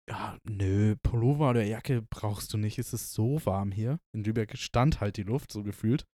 [0.10, 4.00] ja, nö, Pullover oder Jacke brauchst du nicht, es ist so warm hier.
[4.14, 6.06] In Lübeck stand halt die Luft, so gefühlt.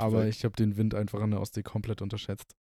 [0.00, 2.54] Aber ich habe den Wind einfach an der Ostsee komplett unterschätzt.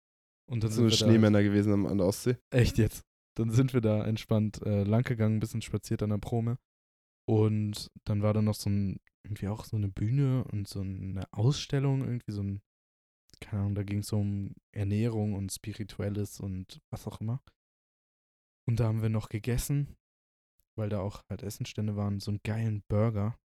[0.50, 2.38] Und dann So sind wir da, Schneemänner gewesen an der Ostsee.
[2.54, 3.04] Echt jetzt.
[3.38, 6.58] Dann sind wir da entspannt äh, langgegangen, ein bisschen spaziert an der Prome.
[7.32, 11.32] Und dann war da noch so ein, irgendwie auch so eine Bühne und so eine
[11.32, 12.62] Ausstellung, irgendwie so ein,
[13.39, 17.41] keine Ahnung, da ging es um Ernährung und Spirituelles und was auch immer.
[18.67, 19.96] Und da haben wir noch gegessen,
[20.78, 23.39] weil da auch halt Essenstände waren, so einen geilen Burger.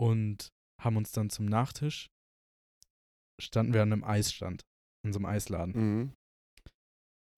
[0.00, 0.48] Und
[0.80, 2.08] haben uns dann zum Nachtisch,
[3.38, 4.66] standen wir an einem Eisstand,
[5.04, 5.74] in so einem Eisladen.
[5.74, 6.14] Mhm.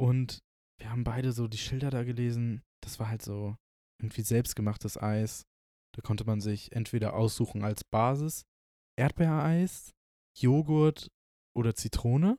[0.01, 0.45] Und
[0.79, 2.63] wir haben beide so die Schilder da gelesen.
[2.85, 3.57] Das war halt so
[4.01, 5.45] irgendwie selbstgemachtes Eis.
[5.95, 8.45] Da konnte man sich entweder aussuchen als Basis
[8.99, 9.93] Erdbeereis,
[10.39, 11.11] Joghurt
[11.57, 12.37] oder Zitrone.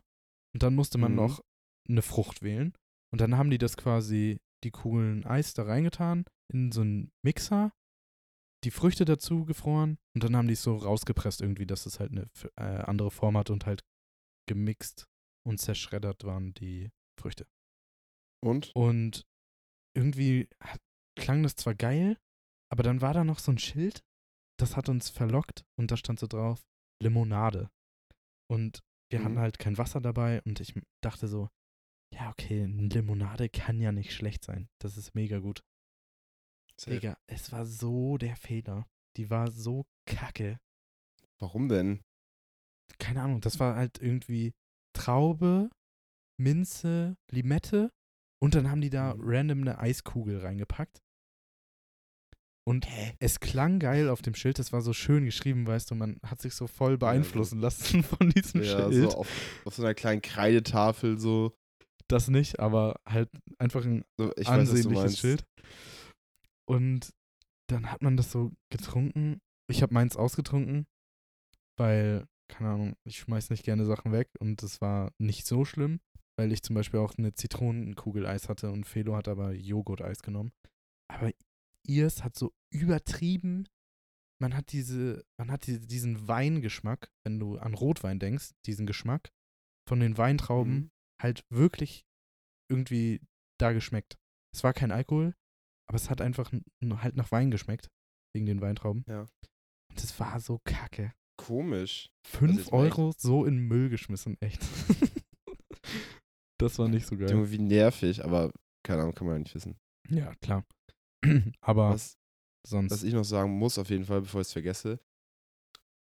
[0.53, 1.17] Und dann musste man Mhm.
[1.17, 1.41] noch
[1.89, 2.73] eine Frucht wählen.
[3.11, 7.71] Und dann haben die das quasi, die Kugeln Eis da reingetan in so einen Mixer,
[8.63, 12.11] die Früchte dazu gefroren und dann haben die es so rausgepresst irgendwie, dass es halt
[12.11, 13.81] eine äh, andere Form hat und halt
[14.47, 15.07] gemixt
[15.47, 17.47] und zerschreddert waren die Früchte.
[18.43, 18.71] Und?
[18.75, 19.25] Und
[19.95, 20.79] irgendwie hat,
[21.15, 22.17] klang das zwar geil,
[22.71, 24.03] aber dann war da noch so ein Schild,
[24.57, 26.61] das hat uns verlockt und da stand so drauf
[27.01, 27.69] Limonade.
[28.49, 29.39] Und wir hatten Mhm.
[29.39, 31.49] halt kein Wasser dabei und ich dachte so,
[32.13, 34.69] ja, okay, eine Limonade kann ja nicht schlecht sein.
[34.79, 35.63] Das ist mega gut.
[36.77, 36.91] Safe.
[36.99, 38.87] Digga, es war so der Fehler.
[39.17, 40.59] Die war so kacke.
[41.39, 42.01] Warum denn?
[42.99, 44.53] Keine Ahnung, das war halt irgendwie
[44.93, 45.69] Traube,
[46.37, 47.91] Minze, Limette
[48.41, 49.21] und dann haben die da Mhm.
[49.23, 51.01] random eine Eiskugel reingepackt.
[52.67, 53.15] Und Hä?
[53.19, 56.41] es klang geil auf dem Schild, das war so schön geschrieben, weißt du, man hat
[56.41, 59.11] sich so voll beeinflussen lassen von diesem Ja, Schild.
[59.11, 59.27] so auf,
[59.65, 61.55] auf so einer kleinen Kreidetafel so.
[62.07, 65.19] Das nicht, aber halt einfach ein ich weiß, ansehnliches meinst.
[65.19, 65.43] Schild.
[66.69, 67.09] Und
[67.67, 69.39] dann hat man das so getrunken.
[69.69, 70.85] Ich habe meins ausgetrunken,
[71.79, 75.99] weil, keine Ahnung, ich schmeiß nicht gerne Sachen weg und das war nicht so schlimm,
[76.41, 80.51] weil ich zum Beispiel auch eine Zitronenkugel Eis hatte und Felo hat aber Joghurt-Eis genommen.
[81.07, 81.31] Aber
[81.87, 83.67] ihrs hat so übertrieben.
[84.41, 89.29] Man hat diese, man hat diese, diesen Weingeschmack, wenn du an Rotwein denkst, diesen Geschmack
[89.87, 90.91] von den Weintrauben Mhm.
[91.21, 92.05] halt wirklich
[92.71, 93.21] irgendwie
[93.59, 94.17] da geschmeckt.
[94.55, 95.35] Es war kein Alkohol,
[95.87, 97.89] aber es hat einfach halt nach Wein geschmeckt,
[98.35, 99.03] wegen den Weintrauben.
[99.07, 99.21] Ja.
[99.91, 101.13] Und es war so kacke.
[101.37, 102.09] Komisch.
[102.25, 104.61] Fünf mal echt- Euro so in Müll geschmissen, echt.
[106.61, 107.29] das war nicht so geil.
[107.29, 108.51] Irgendwie nervig, aber
[108.83, 109.77] keine Ahnung, kann man ja nicht wissen.
[110.09, 110.65] Ja, klar.
[111.61, 112.17] aber Was,
[112.65, 112.91] sonst.
[112.91, 114.99] was ich noch sagen muss, auf jeden Fall, bevor ich es vergesse.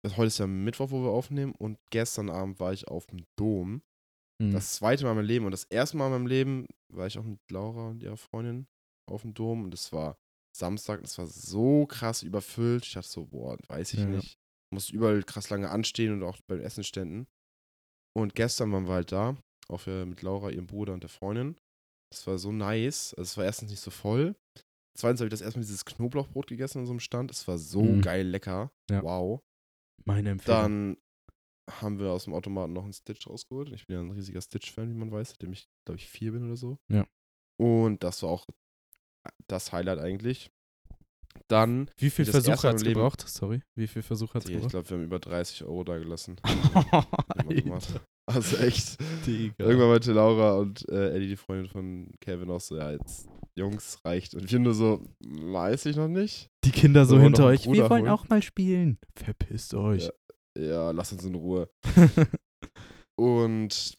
[0.05, 3.81] Heute ist ja Mittwoch, wo wir aufnehmen und gestern Abend war ich auf dem Dom.
[4.41, 4.51] Hm.
[4.53, 7.17] Das zweite Mal in meinem Leben und das erste Mal in meinem Leben war ich
[7.17, 8.67] auch mit Laura und ihrer Freundin
[9.09, 10.17] auf dem Dom und es war
[10.55, 12.85] Samstag, es war so krass überfüllt.
[12.85, 14.05] Ich dachte so, boah, weiß ich Ja.
[14.05, 14.37] nicht.
[14.73, 17.27] Musste überall krass lange anstehen und auch bei den Essenständen.
[18.15, 19.35] Und gestern waren wir halt da,
[19.69, 21.55] auch äh, mit Laura, ihrem Bruder und der Freundin.
[22.11, 23.13] Das war so nice.
[23.13, 24.35] Also es war erstens nicht so voll.
[24.97, 27.31] Zweitens habe ich das erstmal dieses Knoblauchbrot gegessen an so einem Stand.
[27.31, 28.01] Es war so Mhm.
[28.01, 28.71] geil lecker.
[28.89, 29.03] Ja.
[29.03, 29.41] Wow.
[30.05, 30.59] Meine Empfehlung.
[30.61, 30.97] Dann
[31.81, 33.71] haben wir aus dem Automaten noch einen Stitch rausgeholt.
[33.73, 36.45] Ich bin ja ein riesiger Stitch-Fan, wie man weiß, seitdem ich, glaube ich, vier bin
[36.45, 36.79] oder so.
[36.91, 37.05] Ja.
[37.57, 38.47] Und das war auch
[39.47, 40.49] das Highlight eigentlich.
[41.47, 43.21] Dann, Wie viel Versuche hat es gebraucht?
[43.27, 43.61] Sorry.
[43.75, 44.71] Wie viel Versuche hat es ich gebraucht?
[44.71, 46.37] glaube, wir haben über 30 Euro da gelassen.
[48.29, 48.97] Also echt.
[49.25, 49.55] Digga.
[49.57, 53.97] Irgendwann meinte Laura und äh, Eddie, die Freundin von Kevin, auch so, ja, jetzt, Jungs,
[54.05, 54.35] reicht.
[54.35, 56.47] Und wir nur so, weiß ich noch nicht.
[56.63, 57.63] Die Kinder so wir hinter euch.
[57.65, 58.11] Wir Bruder wollen holen?
[58.11, 58.99] auch mal spielen.
[59.15, 60.09] Verpisst euch.
[60.57, 61.69] Ja, lass uns in Ruhe.
[63.17, 63.97] Und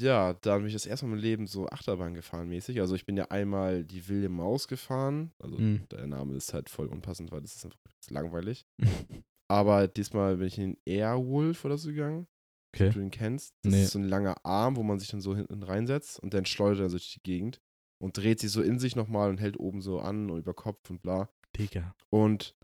[0.00, 2.80] ja, dann bin ich das erste Mal im Leben so Achterbahn gefahren mäßig.
[2.80, 5.32] Also ich bin ja einmal die wilde Maus gefahren.
[5.38, 5.86] Also Mhm.
[5.90, 7.78] der Name ist halt voll unpassend, weil das ist einfach
[8.10, 8.64] langweilig.
[9.50, 12.26] Aber diesmal bin ich in den Airwolf oder so gegangen.
[12.74, 12.88] Okay.
[12.88, 13.52] Ob du den kennst.
[13.62, 13.84] Das Nee.
[13.84, 16.80] ist so ein langer Arm, wo man sich dann so hinten reinsetzt und dann schleudert
[16.80, 17.60] er sich durch die Gegend
[18.02, 20.88] und dreht sich so in sich nochmal und hält oben so an und über Kopf
[20.90, 21.28] und bla.
[21.56, 21.94] Digga.
[22.10, 22.54] Und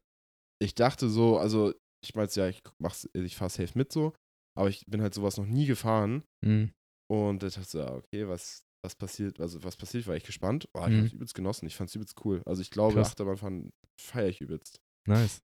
[0.62, 4.14] ich dachte so, also ich meinte ja, ich mach's, ich fahr safe mit so,
[4.56, 6.72] aber ich bin halt sowas noch nie gefahren Mhm.
[7.10, 10.68] und ich dachte so, ja, okay, was, was passiert, also was passiert, war ich gespannt.
[10.74, 11.00] Oh, ich Mhm.
[11.02, 12.42] hab's übelst genossen, ich fand's übelst cool.
[12.46, 13.08] Also ich glaube, Krass.
[13.10, 14.80] Achterbahnfahren feiere ich übelst.
[15.06, 15.42] Nice.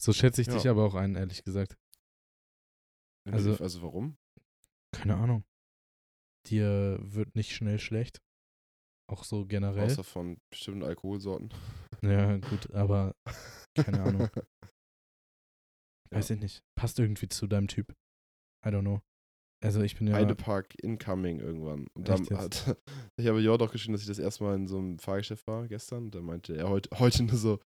[0.00, 0.54] So schätze ich Ja.
[0.54, 1.76] dich aber auch ein, ehrlich gesagt.
[3.30, 4.16] Also- Also, warum?
[4.94, 5.44] Keine Ahnung.
[6.48, 8.20] Dir wird nicht schnell schlecht.
[9.10, 9.84] Auch so generell.
[9.84, 11.52] Außer von bestimmten Alkoholsorten.
[12.02, 13.14] Ja, gut, aber
[13.74, 14.28] keine Ahnung.
[16.10, 16.62] Weiß ich nicht.
[16.74, 17.92] Passt irgendwie zu deinem Typ.
[18.66, 19.00] I don't know.
[19.64, 20.14] Also ich bin ja.
[20.14, 21.86] Heidepark Incoming irgendwann.
[21.94, 22.76] Und dann hat,
[23.16, 25.68] ich habe Jord auch geschrieben, dass ich das erste Mal in so einem Fahrgeschäft war
[25.68, 26.04] gestern.
[26.06, 27.60] Und da meinte er heute, heute nur so,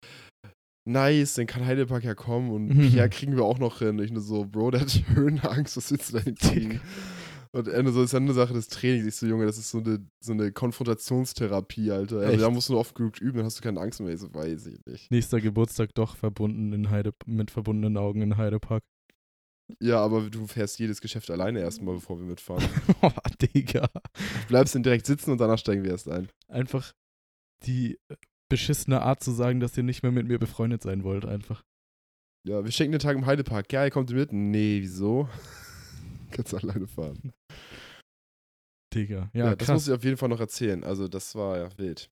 [0.85, 2.85] nice, dann kann Heidepark ja kommen und Mhm.
[2.95, 3.99] ja, kriegen wir auch noch hin.
[3.99, 6.81] Ich nur so, Bro, der hat Höhenangst, was willst du denn kriegen?
[7.55, 9.07] Und Ende so ist ja eine Sache des Trainings.
[9.07, 12.21] Ich so, Junge, das ist so eine, so eine Konfrontationstherapie, Alter.
[12.21, 14.13] Also, da musst du nur oft genug üben, dann hast du keine Angst mehr.
[14.15, 15.11] Ich so, weiß ich nicht.
[15.11, 18.83] Nächster Geburtstag doch verbunden in Heide, mit verbundenen Augen in Heidepark.
[19.81, 22.65] Ja, aber du fährst jedes Geschäft alleine erstmal, bevor wir mitfahren.
[23.03, 23.11] oh,
[23.43, 23.89] Digga.
[23.93, 26.29] Du bleibst dann direkt sitzen und danach steigen wir erst ein.
[26.49, 26.93] Einfach
[27.67, 27.99] die
[28.53, 31.63] beschissene Art zu sagen, dass ihr nicht mehr mit mir befreundet sein wollt, einfach.
[32.47, 33.69] Ja, wir schenken den Tag im Heidepark.
[33.69, 34.33] Geil, kommt ihr mit?
[34.33, 35.29] Nee, wieso?
[36.33, 37.33] Kannst alleine fahren.
[38.95, 39.31] Digga.
[39.33, 40.85] Ja, Ja, das muss ich auf jeden Fall noch erzählen.
[40.85, 42.11] Also, das war ja wild.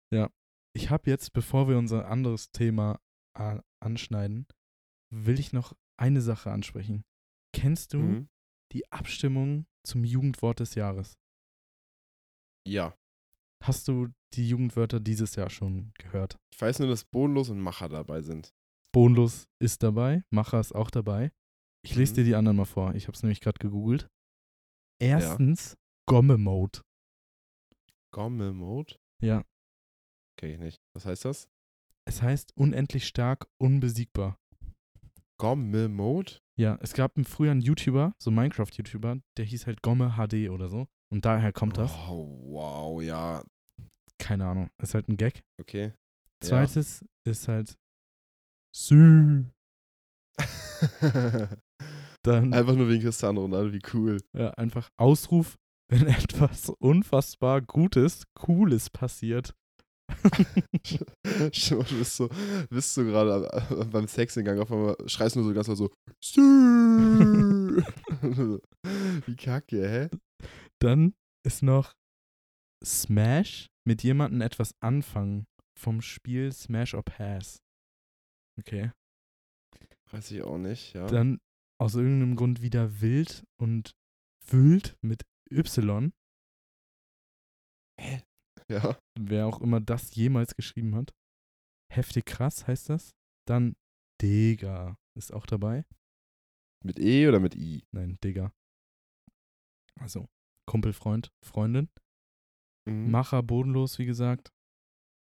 [0.77, 3.01] Ich habe jetzt, bevor wir unser anderes Thema
[3.83, 4.46] anschneiden,
[5.12, 7.05] will ich noch eine Sache ansprechen.
[7.53, 8.29] Kennst du Mhm.
[8.72, 11.16] die Abstimmung zum Jugendwort des Jahres?
[12.66, 12.94] Ja.
[13.64, 16.38] Hast du die Jugendwörter dieses Jahr schon gehört?
[16.54, 18.52] Ich weiß nur, dass Bodenlos und Macher dabei sind.
[18.92, 21.30] Bonus ist dabei, Macher ist auch dabei.
[21.84, 22.16] Ich lese Mhm.
[22.16, 22.94] dir die anderen mal vor.
[22.94, 24.08] Ich habe es nämlich gerade gegoogelt.
[25.00, 26.80] Erstens Gomme-Mode.
[28.12, 28.96] Gomme Mode?
[29.22, 29.44] Ja,
[30.38, 30.80] Kenn ich nicht.
[30.94, 31.48] Was heißt das?
[32.06, 34.38] es heißt unendlich stark, unbesiegbar.
[35.38, 36.38] Gomme Mode?
[36.56, 40.68] Ja, es gab im Frühjahr einen YouTuber, so Minecraft-YouTuber, der hieß halt Gomme HD oder
[40.68, 40.86] so.
[41.12, 41.92] Und daher kommt das.
[42.08, 43.44] Oh, wow, ja.
[44.18, 44.70] Keine Ahnung.
[44.83, 45.42] Ist halt ein Gag.
[45.61, 45.92] Okay.
[46.40, 47.76] Zweites ist halt
[48.74, 49.44] Sü.
[50.38, 50.44] Ja.
[52.24, 54.18] Dann Einfach nur wegen Cristiano Ronaldo, wie cool.
[54.37, 55.57] ja, einfach Ausruf,
[55.90, 59.54] wenn etwas unfassbar Gutes, Cooles passiert.
[61.52, 62.28] Stimmt, du bist so,
[62.70, 63.46] bist du gerade
[63.90, 65.90] beim Sexingang auf einmal schreist nur so ganz laut so
[66.22, 67.83] Sü.
[69.26, 70.09] Wie kacke, hä?
[70.81, 71.14] Dann
[71.46, 71.92] ist noch
[72.84, 75.46] Smash mit jemandem etwas anfangen
[75.78, 77.62] vom Spiel Smash or Pass.
[78.58, 78.92] Okay.
[80.10, 81.06] Weiß ich auch nicht, ja.
[81.06, 81.40] Dann
[81.80, 83.92] aus irgendeinem Grund wieder wild und
[84.46, 86.12] wühlt mit Y.
[88.68, 88.98] Ja.
[89.18, 91.14] Wer auch immer das jemals geschrieben hat.
[91.92, 93.14] Heftig krass heißt das.
[93.46, 93.76] Dann
[94.20, 95.84] Digga ist auch dabei.
[96.84, 97.82] Mit E oder mit I?
[97.92, 98.52] Nein, Digga.
[99.98, 100.28] Also,
[100.66, 101.88] Kumpel, Freund, Freundin.
[102.88, 103.11] Mhm.
[103.11, 104.51] Macher bodenlos, wie gesagt.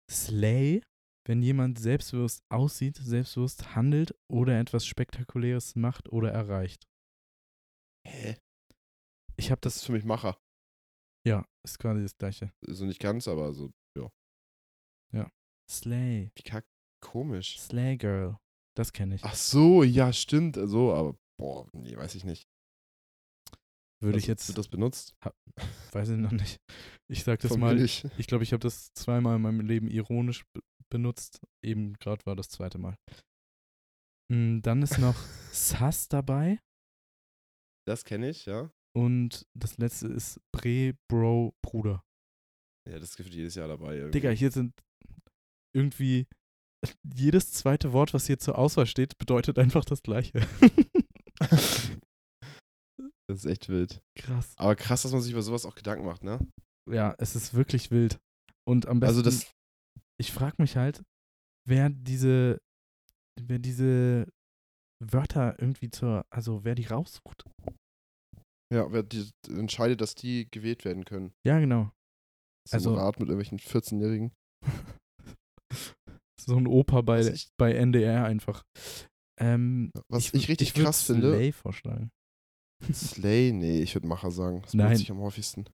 [0.09, 0.81] Slay,
[1.27, 6.87] wenn jemand selbstbewusst aussieht, selbstbewusst handelt oder etwas Spektakuläres macht oder erreicht.
[8.07, 8.37] Hä?
[9.37, 10.37] Ich habe Das das, ist für mich Macher.
[11.25, 12.51] ja, ist gerade das gleiche.
[12.61, 13.71] So nicht ganz, aber so,
[15.13, 15.29] ja.
[15.69, 16.65] Slay, Wie kack
[16.99, 17.59] komisch.
[17.59, 18.37] Slay Girl,
[18.75, 19.23] das kenne ich.
[19.23, 20.55] Ach so, ja, stimmt.
[20.55, 22.47] So, aber boah, nee, weiß ich nicht.
[24.01, 25.15] Würde ich Also, jetzt, Wird das benutzt?
[25.91, 26.57] weiß ich noch nicht.
[27.09, 28.05] Ich sag das mal, mir nicht.
[28.17, 31.41] ich glaube, ich habe das zweimal in meinem Leben ironisch be benutzt.
[31.63, 32.95] Eben gerade war das zweite Mal.
[34.31, 35.15] Mm, Dann ist noch
[35.51, 36.59] Sass dabei.
[37.87, 38.71] Das kenne ich, ja.
[38.95, 42.03] Und das letzte ist Bre, Bro, Bruder.
[42.89, 43.97] Ja, das gibt jedes Jahr dabei.
[43.97, 44.11] Irgendwie.
[44.19, 44.73] Digga, hier sind
[45.75, 46.25] irgendwie
[47.03, 50.39] jedes zweite Wort, was hier zur Auswahl steht, bedeutet einfach das gleiche.
[53.29, 54.01] das ist echt wild.
[54.17, 54.53] krass.
[54.57, 56.39] Aber krass, dass man sich über sowas auch Gedanken macht, ne?
[56.89, 58.19] Ja, es ist wirklich wild.
[58.67, 59.51] Und am besten, Also das,
[60.19, 61.03] ich frage mich halt,
[61.67, 62.59] wer diese,
[63.39, 64.27] wer diese
[65.03, 67.43] Wörter irgendwie zur, also wer die raussucht.
[68.73, 71.31] ja, wer die, entscheidet, dass die gewählt werden können.
[71.45, 71.91] Ja, genau.
[72.67, 74.31] So Also- ein Rat mit irgendwelchen 14-Jährigen.
[76.39, 78.63] so ein Opa bei, ich- bei NDR einfach.
[79.39, 81.29] Ähm, Was ich, würd- richtig würd krass finde.
[81.33, 82.09] Slay vorschlagen.
[82.93, 84.61] Slay, nee, ich würde Macher sagen.
[84.63, 84.87] Das Nein.
[84.87, 85.65] benutze ich am häufigsten.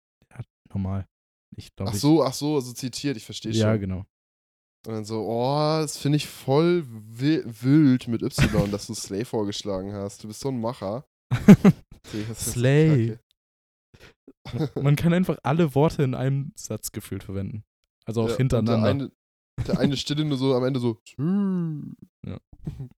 [0.70, 1.08] Normal.
[1.56, 3.80] Ich glaube, Ach so, ach so, also zitiert, ich verstehe ich, ja, schon.
[3.80, 4.06] genau.
[4.88, 9.24] Und dann so, oh, das finde ich voll wi wild mit Y, dass du Slay
[9.26, 10.24] vorgeschlagen hast.
[10.24, 11.06] Du bist so ein Macher.
[12.36, 13.18] Slay.
[14.76, 17.64] Man kann einfach alle Worte in einem Satz gefühlt verwenden.
[18.06, 18.82] Also auch Ja, hintereinander.
[18.84, 19.12] Der eine,
[19.68, 21.00] der eine Stille nur so am Ende so.
[21.18, 22.40] Ja.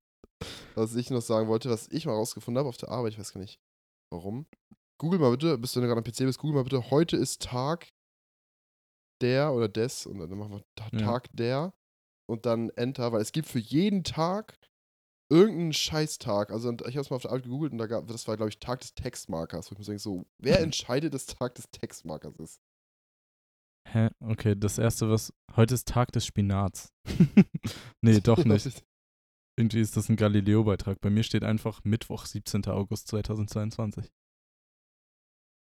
[0.76, 3.34] Was ich noch sagen wollte, was ich mal rausgefunden habe auf der Arbeit, ich weiß
[3.34, 3.60] gar nicht
[4.12, 4.46] warum.
[5.00, 7.90] Google mal bitte, bist du gerade am PC bist, google mal bitte, heute ist Tag
[9.22, 11.00] der oder des und dann machen wir Ta- Ja.
[11.06, 11.74] Tag der
[12.30, 14.58] und dann Enter, weil es gibt für jeden Tag
[15.30, 16.52] irgendeinen Scheißtag.
[16.52, 18.50] Also ich habe es mal auf der Arbeit gegoogelt und da gab, das war, glaube
[18.50, 19.70] ich, Tag des Textmarkers.
[19.70, 22.62] Wo ich mir denke, so, wer entscheidet, dass Tag des Textmarkers ist?
[23.90, 24.10] Hä?
[24.20, 25.34] Okay, das erste, was.
[25.56, 26.94] Heute ist Tag des Spinats.
[28.02, 28.84] nee, doch nicht.
[29.58, 31.02] Irgendwie ist das ein Galileo-Beitrag.
[31.02, 32.66] Bei mir steht einfach Mittwoch, 17.
[32.68, 34.12] August 2022.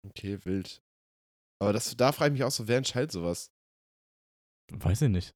[0.06, 0.82] Okay, wild.
[1.60, 3.50] Aber das, da frage ich mich auch so, wer entscheidet sowas?
[4.70, 5.34] Weiß ich nicht.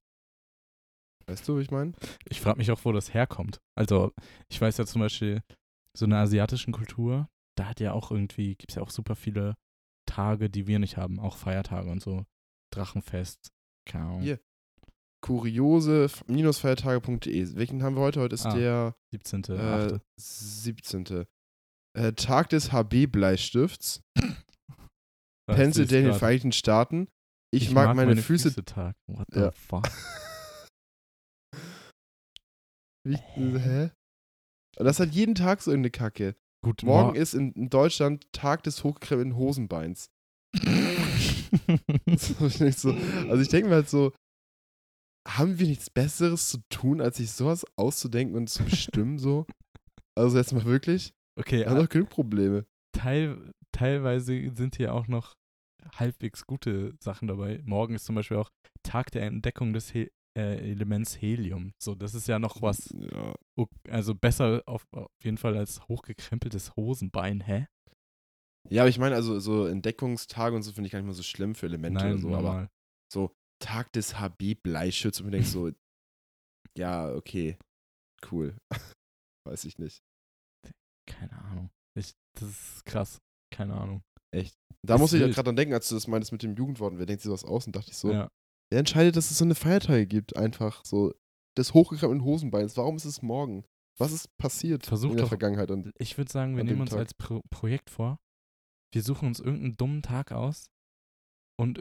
[1.25, 1.93] Weißt du, wie ich meine?
[2.29, 3.59] Ich frage mich auch, wo das herkommt.
[3.75, 4.11] Also,
[4.49, 5.41] ich weiß ja zum Beispiel,
[5.97, 9.15] so in der asiatischen Kultur, da hat ja auch irgendwie, gibt es ja auch super
[9.15, 9.55] viele
[10.07, 12.25] Tage, die wir nicht haben, auch Feiertage und so.
[12.73, 13.51] Drachenfest,
[13.85, 14.39] keine Ahnung, Hier.
[15.21, 17.55] Kuriose-feiertage.de.
[17.55, 18.19] Welchen haben wir heute?
[18.21, 19.43] Heute ist Ah, der 17.
[19.49, 20.01] äh, achte.
[20.19, 21.25] 17.
[21.97, 24.01] Äh, Tag des HB-Bleistifts.
[25.49, 26.19] Pennsylvania, ist grad?
[26.19, 27.07] Vereinigten Staaten.
[27.53, 28.53] Ich, mag, meine, Füße.
[28.63, 28.95] Tag.
[29.07, 29.51] What the Ja.
[29.51, 29.85] fuck?
[33.07, 33.17] Wie,
[33.59, 33.91] hä?
[34.77, 36.35] Das hat jeden Tag so irgendeine Kacke.
[36.63, 40.09] Gut, Morgen mor- ist in, in Deutschland Tag des hochgekrempelten Hosenbeins.
[42.07, 44.13] Ich so, also ich denke mir halt so,
[45.27, 49.45] haben wir nichts Besseres zu tun, als sich sowas auszudenken und zu bestimmen so?
[50.17, 52.65] Also jetzt mal wirklich, okay, wir haben doch genug Probleme.
[52.91, 55.35] teil, teilweise sind hier auch noch
[55.95, 57.61] halbwegs gute Sachen dabei.
[57.63, 58.49] Morgen ist zum Beispiel auch
[58.83, 61.71] Tag der Entdeckung des He äh, Elements Helium.
[61.81, 63.33] So, das ist ja noch was, Ja.
[63.89, 67.67] also besser auf, auf jeden Fall als hochgekrempeltes Hosenbein, hä?
[68.69, 71.23] ja, aber ich meine, also so Entdeckungstage und so finde ich gar nicht mal so
[71.23, 72.69] schlimm für Elemente Nein, oder so, aber normal.
[73.11, 73.31] so
[73.61, 75.71] Tag des HB-Bleischütz und mir denkst so,
[76.77, 77.57] ja, okay,
[78.31, 78.55] cool.
[79.47, 80.01] Weiß ich nicht.
[81.09, 81.69] Keine Ahnung.
[81.97, 83.17] Ich, das ist krass.
[83.53, 84.01] Keine Ahnung.
[84.83, 86.97] Da Ist muss ich ja gerade dran denken, als du das meintest mit dem Jugendworten,
[86.99, 87.67] wer denkt sich sowas aus?
[87.67, 88.29] Und dachte ich so, Ja.
[88.71, 90.35] wer entscheidet, dass es so eine Feiertage gibt?
[90.37, 91.13] Einfach so
[91.57, 92.77] des hochgekrempelten Hosenbeins.
[92.77, 93.65] Warum ist es morgen?
[93.99, 95.69] Was ist passiert Versuch in der doch- Vergangenheit?
[95.69, 96.99] Und Ich würde sagen, wir An nehmen uns Tag.
[96.99, 98.17] als Pro Projekt vor.
[98.93, 100.67] Wir suchen uns irgendeinen dummen Tag aus
[101.59, 101.77] und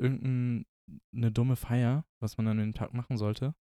[1.12, 3.54] irgendeine dumme Feier, was man an dem Tag machen sollte.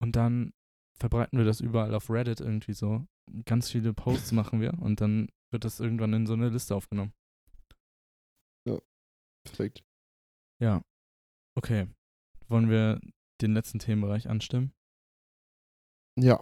[0.00, 0.52] Und dann
[0.98, 3.06] verbreiten wir das überall auf Reddit irgendwie so.
[3.44, 7.12] Ganz viele Posts machen wir und dann wird das irgendwann in so eine Liste aufgenommen.
[9.44, 9.82] perfekt.
[10.60, 10.82] Ja.
[11.56, 11.86] Okay.
[12.48, 13.00] Wollen wir
[13.40, 14.72] den letzten Themenbereich anstimmen?
[16.18, 16.40] Ja.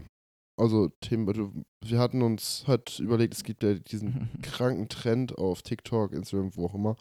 [0.59, 1.53] Also, Themen, also,
[1.85, 6.67] wir hatten uns halt überlegt, es gibt ja diesen kranken Trend auf TikTok, Instagram, wo
[6.67, 6.97] auch immer.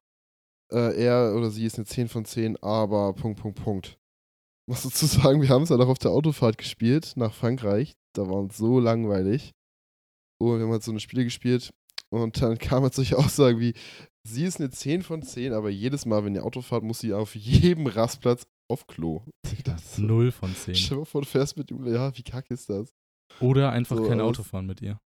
[0.71, 3.97] Äh, er oder sie ist eine 10 von 10, aber Punkt, Punkt, Punkt.
[4.67, 7.93] Was sozusagen, wir haben es halt auch auf der Autofahrt gespielt nach Frankreich.
[8.13, 9.53] Da war uns so langweilig.
[10.39, 11.71] Und wir haben halt so eine Spiele gespielt.
[12.09, 13.73] Und dann kamen halt solche Aussagen wie,
[14.27, 17.13] sie ist eine 10 von 10, aber jedes Mal, wenn ihr Auto fahrt, muss sie
[17.13, 19.23] auf jedem Rastplatz auf Klo.
[19.63, 20.75] Das Null von zehn.
[20.75, 22.93] Stell dir mal vor, du fährst mit ihm, ja, wie kacke ist das?
[23.39, 24.99] Oder einfach So, kein Auto fahren mit ihr.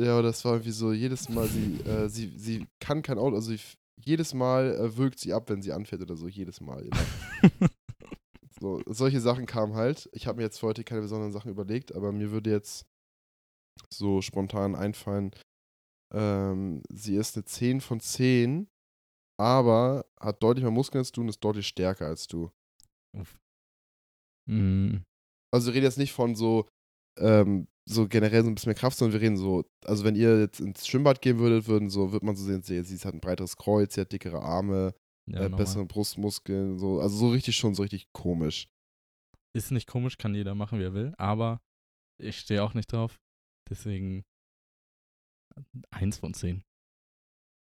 [0.00, 3.34] Ja, aber das war irgendwie so, jedes Mal, sie, äh, sie, sie kann kein Auto,
[3.34, 3.60] also sie,
[4.04, 6.88] jedes Mal äh, wirkt sie ab, wenn sie anfährt oder so, jedes Mal.
[8.60, 10.08] So, solche Sachen kamen halt.
[10.12, 12.86] Ich habe mir jetzt für heute keine besonderen Sachen überlegt, aber mir würde jetzt
[13.88, 15.30] so spontan einfallen,
[16.12, 18.68] ähm, sie ist eine 10 von 10,
[19.38, 22.50] aber hat deutlich mehr Muskeln als du und ist deutlich stärker als du.
[24.48, 24.96] Mm,
[25.52, 26.66] Also wir reden jetzt nicht von so,
[27.18, 30.40] ähm, so generell so ein bisschen mehr Kraft, sondern wir reden so, also wenn ihr
[30.40, 33.20] jetzt ins Schwimmbad gehen würdet, würden so, wird man so sehen, sie, sie hat ein
[33.20, 34.94] breiteres Kreuz, sie hat dickere Arme,
[35.26, 38.68] ja, äh, bessere Brustmuskeln, so, also so richtig schon so richtig komisch.
[39.56, 41.60] Ist nicht komisch, kann jeder machen, wie er will, aber
[42.20, 43.18] ich stehe auch nicht drauf.
[43.70, 44.24] Deswegen
[45.90, 46.62] eins von zehn.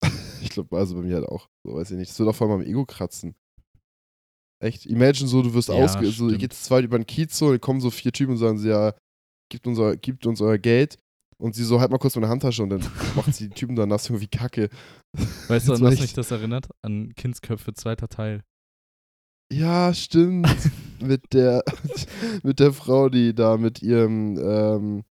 [0.43, 2.09] Ich glaube, also bei mir halt auch, so weiß ich nicht.
[2.09, 3.35] Das wird auch vor allem am Ego kratzen.
[4.59, 4.87] Echt?
[4.87, 6.09] Imagine so, du wirst Ja, ausge...
[6.09, 8.57] So, geht zu zweit über den Kiez so, und kommen so vier Typen und sagen
[8.57, 8.95] sie, ja,
[9.51, 10.97] gibt uns, euer, gibt uns euer Geld.
[11.37, 12.81] Und sie so, halt mal kurz meine Handtasche und dann
[13.15, 14.69] macht sie die Typen da nass, Junge, wie kacke.
[15.47, 16.69] Weißt du, an was mich das erinnert?
[16.83, 18.43] An Kindsköpfe, zweiter Teil.
[19.51, 20.47] Ja, stimmt.
[21.01, 21.63] mit der
[22.43, 25.03] mit der Frau, die da mit ihrem, ähm,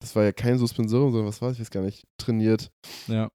[0.00, 1.50] das war ja kein Suspensorium, sondern was war?
[1.50, 2.70] Ich weiß gar nicht, trainiert.
[3.08, 3.30] Ja.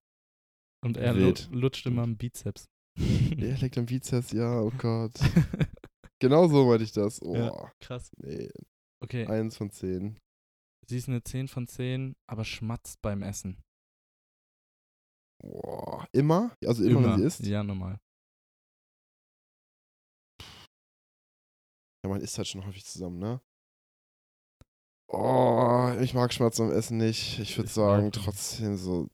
[0.85, 1.49] Und er Wild.
[1.51, 2.67] lutscht immer am Bizeps.
[2.97, 5.13] Der legt am Bizeps, ja, oh Gott.
[6.19, 7.21] genau so meinte ich das.
[7.23, 7.71] Oh, Ja.
[7.81, 8.11] Krass.
[8.17, 8.49] nee.
[9.03, 10.17] Okay, Eins von zehn.
[10.89, 13.61] Sie ist eine 10 von 10, aber schmatzt beim Essen.
[15.41, 16.07] Boah.
[16.11, 16.55] Immer?
[16.65, 17.39] Also immer, wenn sie isst?
[17.45, 17.99] Ja, normal.
[22.03, 23.41] Ja, man isst halt schon häufig zusammen, ne?
[25.11, 27.39] Oh, ich mag Schmerzen am Essen nicht.
[27.39, 29.09] Ich würde sagen, trotzdem so,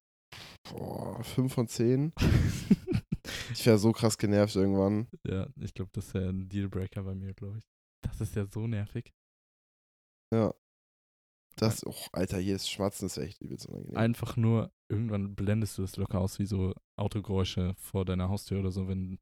[0.70, 2.14] boah, fünf von zehn.
[3.52, 5.08] Ich wäre so krass genervt irgendwann.
[5.26, 7.64] ja, ich glaube, das wäre ein Dealbreaker bei mir, glaube ich.
[8.02, 9.14] Das ist ja so nervig.
[10.32, 10.54] Ja.
[11.58, 13.96] Das, oh, Alter, jedes Schmatzen ist echt übelst unangenehm.
[13.98, 18.72] Einfach nur, irgendwann blendest du das locker aus wie so Autogeräusche vor deiner Haustür oder
[18.72, 19.20] so, wenn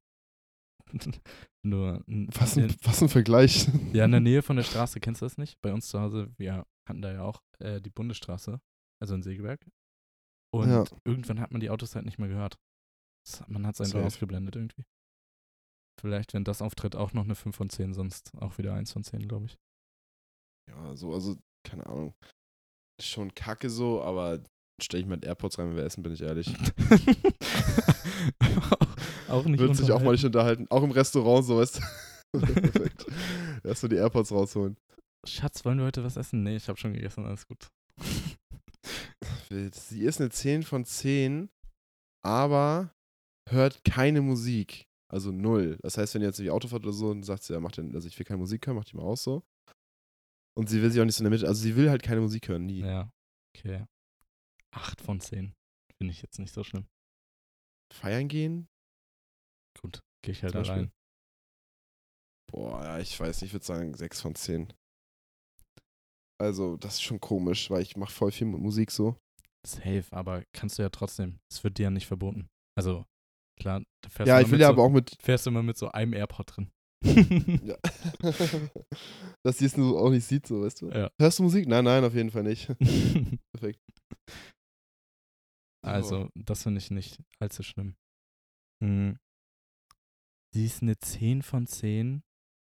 [1.66, 3.68] nur was, ein, in, was ein Vergleich.
[3.94, 5.62] ja in der Nähe von der Straße, kennst du das nicht?
[5.62, 8.60] Bei uns zu Hause, wir hatten da ja auch äh, die Bundesstraße,
[9.02, 9.66] also in Segeberg.
[10.54, 10.84] Und Ja.
[11.06, 12.58] irgendwann hat man die Autos halt nicht mehr gehört.
[13.26, 14.84] Das, man hat es einfach ausgeblendet irgendwie.
[16.02, 19.04] Vielleicht, wenn das auftritt, auch noch eine 5 von 10, sonst auch wieder 1 von
[19.04, 19.58] 10, glaube ich.
[20.70, 22.14] Ja, so, also, keine Ahnung.
[23.02, 24.44] Schon kacke so, aber
[24.82, 26.48] stelle ich mit AirPods rein, wenn wir essen, bin ich ehrlich.
[29.30, 30.68] auch nicht Würde sich auch mal nicht unterhalten.
[30.70, 31.82] Auch im Restaurant, so, weißt du.
[32.40, 33.06] Perfekt.
[33.64, 34.78] Erst mal die AirPods rausholen.
[35.26, 36.44] Schatz, wollen wir heute was essen?
[36.44, 37.70] Nee, ich habe schon gegessen, alles gut.
[39.50, 41.50] Sie ist eine 10 von 10,
[42.26, 42.94] aber
[43.50, 44.86] hört keine Musik.
[45.10, 45.78] Also null.
[45.82, 47.72] Das heißt, wenn ihr jetzt irgendwie Auto fahrt oder so, dann sagt sie, ja, mach
[47.72, 49.44] den, also ich will keine Musik hören, mach die mal aus so.
[50.56, 52.22] Und sie will sich auch nicht so in der Mitte, also sie will halt keine
[52.22, 52.82] Musik hören, nie.
[52.82, 53.10] Ja,
[53.56, 53.86] okay.
[54.72, 55.54] Acht von zehn.
[55.98, 56.88] Finde ich jetzt nicht so schlimm.
[57.94, 58.68] Feiern gehen?
[59.82, 60.92] Gut, gehe ich halt da rein.
[62.52, 64.72] Boah, ja, ich weiß nicht, ich würde sagen sechs von zehn.
[66.40, 69.18] Also, das ist schon komisch, weil ich mache voll viel mit Musik so.
[69.66, 71.40] Safe, aber kannst du ja trotzdem.
[71.52, 72.50] Es wird dir ja nicht verboten.
[72.78, 73.06] Also,
[73.60, 75.16] klar, da fährst Ja, du ich will ja so, aber auch mit.
[75.22, 76.72] fährst du immer mit so einem AirPod drin.
[77.04, 77.78] Ja.
[79.44, 80.90] Dass sie es nur auch nicht sieht, so, weißt du?
[80.90, 81.12] Ja.
[81.20, 81.68] Hörst du Musik?
[81.68, 82.68] Nein, nein, auf jeden Fall nicht.
[83.54, 83.82] Perfekt.
[85.84, 87.96] also, das finde ich nicht allzu schlimm.
[88.84, 89.18] Hm.
[90.54, 92.24] Sie ist eine 10 von 10,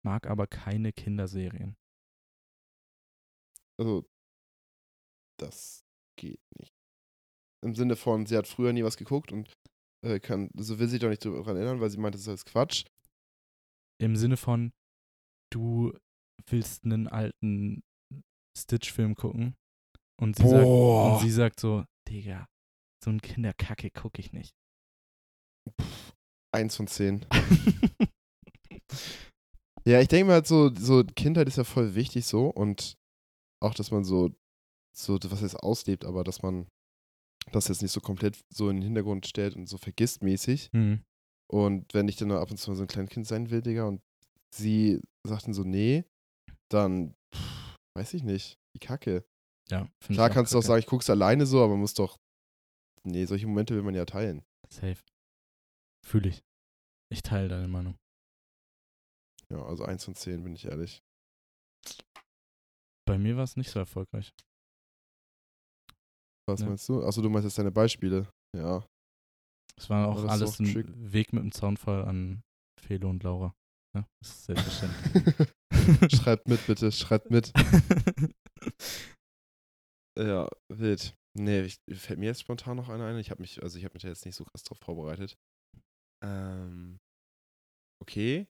[0.03, 1.75] mag aber keine Kinderserien.
[3.77, 4.05] Also,
[5.39, 5.83] das
[6.17, 6.73] geht nicht.
[7.63, 9.51] Im Sinne von, sie hat früher nie was geguckt und
[10.05, 12.45] äh, kann, so will sich doch nicht daran erinnern, weil sie meint, das ist alles
[12.45, 12.85] Quatsch.
[14.01, 14.71] Im Sinne von,
[15.51, 15.97] du
[16.47, 17.83] willst einen alten
[18.57, 19.55] Stitch-Film gucken
[20.21, 22.47] und sie, sagt, und sie sagt so, Digga,
[23.03, 24.55] so ein Kinderkacke gucke ich nicht.
[26.53, 27.25] Eins von zehn.
[29.87, 32.97] Ja, ich denke mal halt so, so Kindheit ist ja voll wichtig so und
[33.61, 34.31] auch, dass man so,
[34.97, 36.67] so, was heißt auslebt, aber dass man
[37.51, 40.71] das jetzt nicht so komplett so in den Hintergrund stellt und so vergisst mäßig.
[40.73, 41.03] Hm.
[41.51, 44.01] Und wenn ich dann ab und zu mal so ein Kleinkind sein will, Digga, und
[44.53, 46.05] sie sagt dann so, nee,
[46.69, 49.25] dann pff, weiß ich nicht, die Kacke.
[49.69, 52.19] Ja, Klar kannst du auch sagen, ich guck's alleine so, aber man muss doch,
[53.03, 54.43] nee, solche Momente will man ja teilen.
[54.69, 54.97] Safe.
[56.05, 56.43] Fühle ich.
[57.11, 57.97] Ich teile deine Meinung.
[59.49, 61.01] Ja, also eins von zehn, bin ich ehrlich.
[63.07, 64.31] Bei mir war es nicht so erfolgreich.
[66.47, 66.67] Was Ja.
[66.67, 67.03] meinst du?
[67.03, 68.27] Achso, du meinst jetzt deine Beispiele.
[68.55, 68.85] Ja.
[69.77, 70.87] Es war auch ist alles ein schick.
[70.95, 72.43] Weg mit dem Zaunfall an
[72.79, 73.55] Felo und Laura.
[73.95, 75.49] Ja, das ist selbstverständlich.
[76.19, 77.51] schreibt mit, bitte, schreibt mit.
[80.17, 81.15] Ja, wild.
[81.37, 83.17] Nee, ich, fällt mir jetzt spontan noch einer ein.
[83.17, 85.37] Ich habe mich, also ich habe mich da jetzt nicht so krass drauf vorbereitet.
[86.23, 86.99] Ähm,
[88.01, 88.47] okay.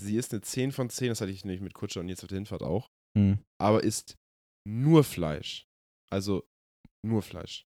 [0.00, 2.28] Sie ist eine 10 von 10, das hatte ich nämlich mit Kutscher und jetzt auf
[2.28, 2.90] der Hinfahrt auch.
[3.16, 3.38] hm.
[3.60, 4.16] Aber isst
[4.66, 5.66] nur Fleisch.
[6.10, 6.46] Also
[7.04, 7.64] nur Fleisch.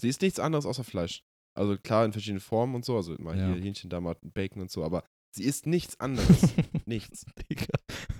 [0.00, 1.22] Sie isst nichts anderes außer Fleisch.
[1.58, 3.52] Also klar in verschiedenen Formen und so, also mal Ja.
[3.52, 6.28] hier Hähnchen, da mal Bacon und so, aber sie isst nichts anderes.
[6.86, 7.26] nichts.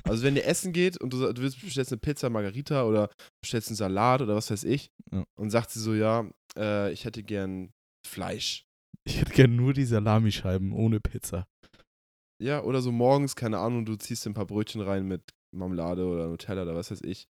[0.05, 3.09] Also wenn ihr essen geht und du, du willst, bestellst eine Pizza Margarita oder
[3.43, 5.25] bestellst einen Salat oder was weiß ich Ja.
[5.39, 7.73] und sagt sie so, ja, äh, ich hätte gern
[8.07, 8.65] Fleisch.
[9.05, 11.47] Ich hätte gern nur die Salamischeiben ohne Pizza.
[12.43, 15.23] Ja, oder so morgens, keine Ahnung, du ziehst ein paar Brötchen rein mit
[15.55, 17.27] Marmelade oder Nutella oder was weiß ich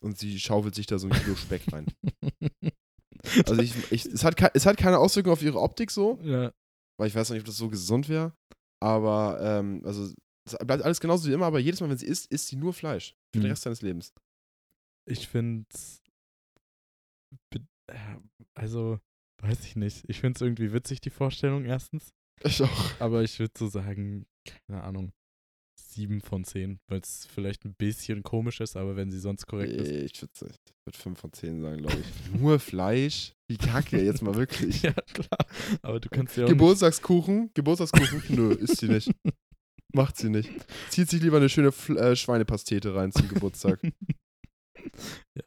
[0.00, 1.86] und sie schaufelt sich da so ein Kilo Speck rein.
[3.46, 6.52] Also ich, ich, es, hat, es hat keine Auswirkung auf ihre Optik so, ja,
[6.98, 8.32] weil ich weiß noch nicht, ob das so gesund wäre,
[8.82, 10.12] aber ähm, also
[10.46, 12.72] es bleibt alles genauso wie immer, aber jedes Mal, wenn sie isst, isst sie nur
[12.74, 13.50] Fleisch für den Mhm.
[13.50, 14.12] Rest seines Lebens.
[15.08, 15.66] ich finde
[18.54, 18.98] also
[19.42, 20.04] weiß ich nicht.
[20.08, 22.12] Ich finde es irgendwie witzig die Vorstellung erstens,
[22.42, 23.00] Ich auch.
[23.00, 24.26] aber ich würde so sagen,
[24.68, 25.12] keine Ahnung,
[25.94, 29.72] sieben von zehn, weil es vielleicht ein bisschen komisch ist, aber wenn sie sonst korrekt
[29.72, 29.88] ist.
[29.90, 32.30] Nee, Ich würde würd 5 von 10 sagen, glaube ich.
[32.40, 33.32] Nur Fleisch?
[33.48, 34.82] Wie kacke, jetzt mal wirklich.
[34.82, 35.46] Ja, klar.
[35.82, 37.50] Aber du kannst ja auch Geburtstagskuchen?
[37.54, 38.22] Geburtstagskuchen?
[38.34, 39.10] Nö, isst sie nicht.
[39.94, 40.50] Macht sie nicht.
[40.90, 43.80] Zieht sich lieber eine schöne Fl äh, Schweinepastete rein zum Geburtstag.
[43.82, 43.92] ja,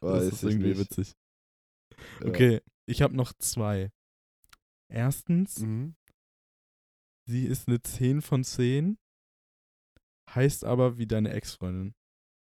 [0.00, 0.80] Weiß ist ich irgendwie nicht.
[0.80, 1.12] witzig.
[2.20, 2.26] Ja.
[2.28, 3.90] Okay, ich habe noch zwei.
[4.90, 5.94] Erstens, Mhm.
[7.26, 8.96] sie ist eine 10 von 10,
[10.34, 11.94] heißt aber wie deine Ex-Freundin.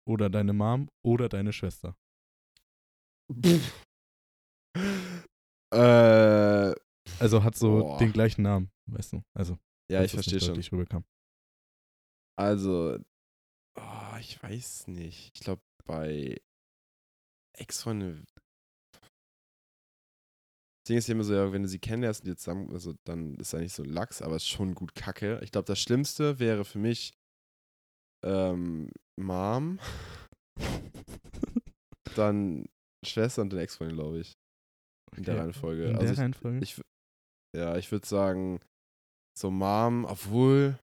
[0.08, 1.96] Oder deine Mom oder deine Schwester.
[5.74, 6.74] Äh,
[7.20, 7.98] Also hat so Boah.
[7.98, 9.24] den gleichen Namen, weißt du?
[9.34, 9.58] Also,
[9.90, 10.80] ja, ich verstehe nicht schon.
[10.80, 11.06] rüberkam.
[12.38, 12.98] Also,
[13.80, 15.32] oh, ich weiß nicht.
[15.34, 16.42] Ich glaube, bei
[17.58, 18.26] Ex-Freundin.
[20.84, 22.96] Das Ding ist ja immer so, ja, wenn du sie kennenlernst und jetzt zusammen, also
[23.06, 25.40] dann ist eigentlich so Lachs, aber ist schon gut Kacke.
[25.44, 27.14] Ich glaube, das Schlimmste wäre für mich
[28.24, 29.80] ähm, Mom,
[32.16, 32.66] dann
[33.06, 34.34] Schwester und dann Ex-Freundin, glaube ich.
[35.18, 35.84] In der Okay, Reihenfolge.
[35.86, 36.60] In also der ich, Reihenfolge?
[36.62, 36.82] ich,
[37.56, 38.60] ja, ich würde sagen,
[39.38, 40.80] so Mom, obwohl,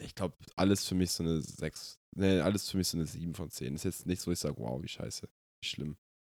[0.00, 3.34] ich glaube, alles für mich so eine 6, ne, alles für mich so eine 7
[3.34, 3.74] von 10.
[3.74, 5.28] Ist jetzt nicht so, ich sage, wow, wie scheiße,
[5.62, 5.96] wie schlimm.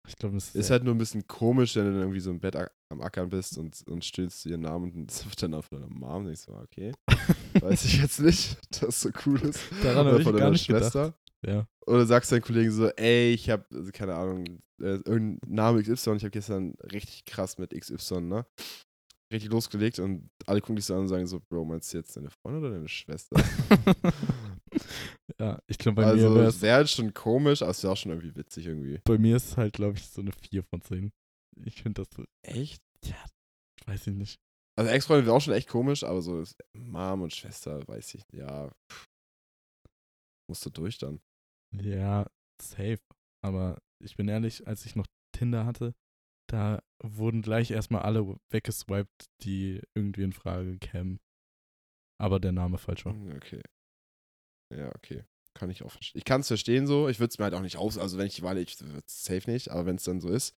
[0.10, 2.55] Ich glaube, es Ist halt nur ein bisschen komisch, wenn du irgendwie so im Bett
[2.55, 6.26] am Ackern bist und, und stöhnst ihren Namen und wird dann auf deiner Mom.
[6.26, 6.91] Und ich so, okay,
[7.62, 9.60] weiß ich jetzt nicht, dass so cool ist.
[9.84, 11.14] Daran Oder von deiner gedacht.
[11.45, 11.68] Ja.
[11.86, 14.45] Oder sagst deinen Kollegen so, ey, ich habe, also keine Ahnung,
[14.82, 18.45] äh, irgendein Name XY, ich habe gestern richtig krass mit XY, ne?
[19.32, 22.18] Richtig losgelegt und alle gucken dich so an und sagen so, Bro, meinst du jetzt
[22.18, 23.39] deine Freundin oder deine Schwester?
[25.39, 27.93] Ja, ich glaube, bei also, mir wäre es wäre halt schon komisch, aber es wäre
[27.93, 28.99] auch schon irgendwie witzig irgendwie.
[29.05, 31.11] Bei mir ist es halt, glaube ich, so eine 4 von 10.
[31.63, 32.25] Ich finde das so.
[32.43, 32.81] Echt?
[33.05, 33.25] Ja,
[33.85, 34.39] weiß ich nicht.
[34.77, 38.71] Also Ex-Freundin wäre auch schon echt komisch, aber so Mom und Schwester, weiß ich, ja.
[40.49, 41.21] Musst du durch dann.
[41.75, 42.29] Ja,
[42.61, 42.99] safe.
[43.41, 45.93] Aber ich bin ehrlich, als ich noch Tinder hatte,
[46.49, 51.19] da wurden gleich erstmal alle weggeswiped, die irgendwie in Frage kämen.
[52.19, 53.13] Aber der Name falsch war.
[53.13, 53.61] Hm, okay.
[54.74, 55.24] Ja, okay.
[55.55, 56.20] Kann ich auch verstehen.
[56.20, 57.09] Ich kann es verstehen so.
[57.09, 57.97] Ich würde es mir halt auch nicht aus.
[57.97, 59.70] Also, wenn ich die Wahl, ich würde es safe nicht.
[59.72, 60.55] Aber wenn es dann so ist,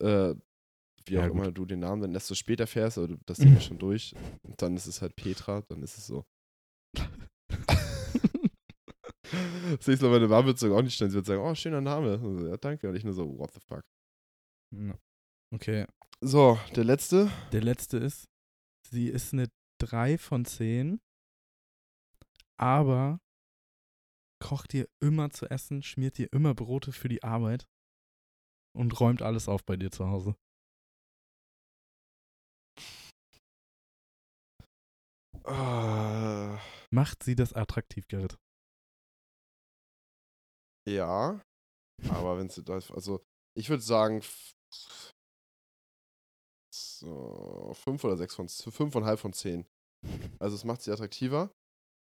[0.00, 0.34] äh,
[1.06, 1.36] wie Ja, auch gut.
[1.36, 3.78] immer du den Namen dann erst so später fährst, oder du- das Ding ist schon
[3.78, 6.24] durch, und dann ist es halt Petra, dann ist es so.
[9.78, 11.10] Das nächste Mal, meine Mama wird auch nicht stellen.
[11.10, 12.18] Sie wird sagen, oh, schöner Name.
[12.20, 12.88] So, ja, danke.
[12.88, 13.82] Und ich nur so, what the fuck.
[15.52, 15.86] Okay.
[16.20, 17.30] So, der letzte.
[17.52, 18.28] Der letzte ist,
[18.90, 19.48] sie ist eine
[19.80, 21.00] 3 von 10,
[22.58, 23.20] aber
[24.42, 27.66] kocht dir immer zu essen, schmiert dir immer Brote für die Arbeit
[28.76, 30.36] und räumt alles auf bei dir zu Hause.
[35.46, 36.58] Ah,
[36.90, 38.38] Macht sie das attraktiv, Gerrit?
[40.88, 41.40] ja.
[42.10, 43.24] Aber wenn sie das, also,
[43.56, 44.22] ich würde sagen,
[46.74, 49.66] so, fünf oder sechs von, fünfeinhalb von zehn.
[50.40, 51.50] Also, es macht sie attraktiver.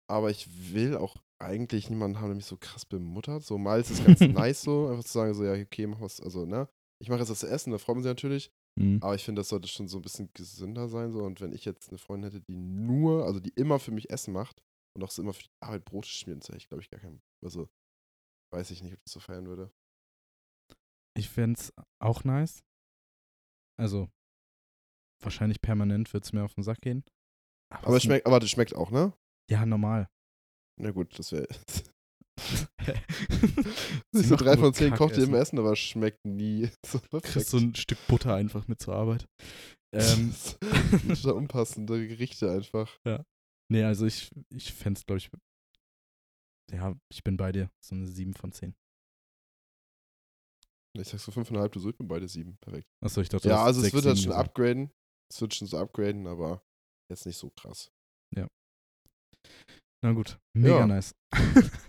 [0.10, 3.44] Aber ich will auch eigentlich niemanden haben, der mich so krass bemuttert.
[3.44, 6.22] So, mal ist es ganz nice so, einfach zu sagen, so, ja, okay, mach was,
[6.22, 6.68] also, ne.
[7.00, 8.52] Ich mache jetzt das Essen, da freuen sie natürlich.
[8.80, 9.00] Hm.
[9.02, 11.12] Aber ich finde, das sollte schon so ein bisschen gesünder sein.
[11.12, 11.24] So.
[11.24, 14.34] Und wenn ich jetzt eine Freundin hätte, die nur, also die immer für mich Essen
[14.34, 14.62] macht
[14.96, 17.00] und auch so immer für die Arbeit Brote schmieren, das hätte ich, glaube ich, gar
[17.00, 17.22] keinen.
[17.44, 17.70] Also,
[18.54, 19.72] weiß ich nicht, ob ich das so feiern würde.
[21.16, 22.64] Ich fände es auch nice.
[23.80, 24.10] Also,
[25.22, 27.04] wahrscheinlich permanent wird es mir auf den Sack gehen.
[27.70, 29.14] Aber es- schmeckt, aber das schmeckt auch, ne?
[29.50, 30.10] Ja, normal.
[30.80, 31.48] Na gut, das wäre.
[34.14, 35.30] So macht drei nur von zehn kocht ihr Kackessen.
[35.30, 36.70] immer Essen, aber schmeckt nie.
[36.86, 39.28] So Kriegst so ein Stück Butter einfach mit zur Arbeit.
[39.94, 40.36] Ähm,
[41.08, 43.00] Total unpassende Gerichte einfach.
[43.72, 45.30] nee, also ich, ich fände es, glaube ich,
[46.74, 47.72] ja, ich bin bei dir.
[47.82, 48.76] So eine 7 von 10.
[51.00, 52.58] Ich sag so fünfeinhalb, du so, ich bin beide sieben.
[52.58, 52.86] Perfekt.
[53.02, 54.50] Achso, ich dachte, Ja, also es wird halt schon gesagt.
[54.50, 54.92] upgraden.
[55.32, 56.62] Es wird schon so upgraden, aber
[57.10, 57.90] jetzt nicht so krass.
[60.04, 60.88] Na gut, mega Ja.
[60.88, 61.16] nice.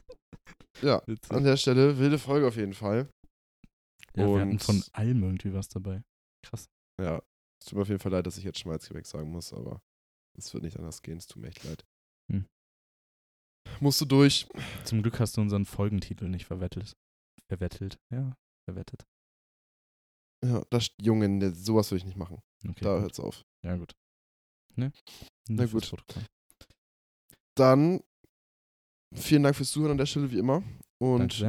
[0.81, 1.33] Ja, Witzig.
[1.33, 3.11] An der Stelle, wilde Folge auf jeden Fall.
[4.15, 6.03] ja, wir hatten und- von allem irgendwie was dabei.
[6.47, 6.69] Krass.
[7.01, 7.21] Ja,
[7.61, 9.81] es tut mir auf jeden Fall leid, dass ich jetzt Schmalzgebäck sagen muss, aber
[10.39, 11.19] es wird nicht anders gehen.
[11.19, 11.85] Es tut mir echt leid.
[12.31, 12.47] Hm.
[13.81, 14.47] Musst du durch.
[14.85, 16.97] Zum Glück hast du unseren Folgentitel nicht verwettelt.
[17.49, 18.37] Verwettelt, ja,
[18.69, 19.05] verwettet.
[20.45, 22.41] Ja, das, Junge, ne, sowas würde ich nicht machen.
[22.69, 23.03] Okay, da gut.
[23.03, 23.43] hört's auf.
[23.65, 23.97] Ja, gut.
[24.77, 24.93] Ne?
[25.49, 25.91] Na gut.
[27.59, 28.03] Dann
[29.15, 30.63] vielen Dank fürs Zuhören an der Stelle, wie immer.
[30.99, 31.41] Und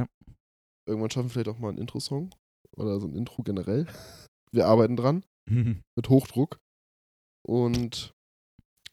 [0.86, 2.34] irgendwann schaffen wir vielleicht auch mal einen Intro-Song.
[2.76, 3.86] Oder so ein Intro generell.
[4.52, 5.24] Wir arbeiten dran.
[5.48, 6.58] Mit Hochdruck.
[7.46, 8.14] Und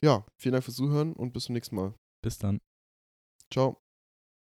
[0.04, 1.96] ja, vielen Dank fürs Zuhören und bis zum nächsten Mal.
[2.22, 2.60] Bis dann.
[3.52, 3.82] Ciao.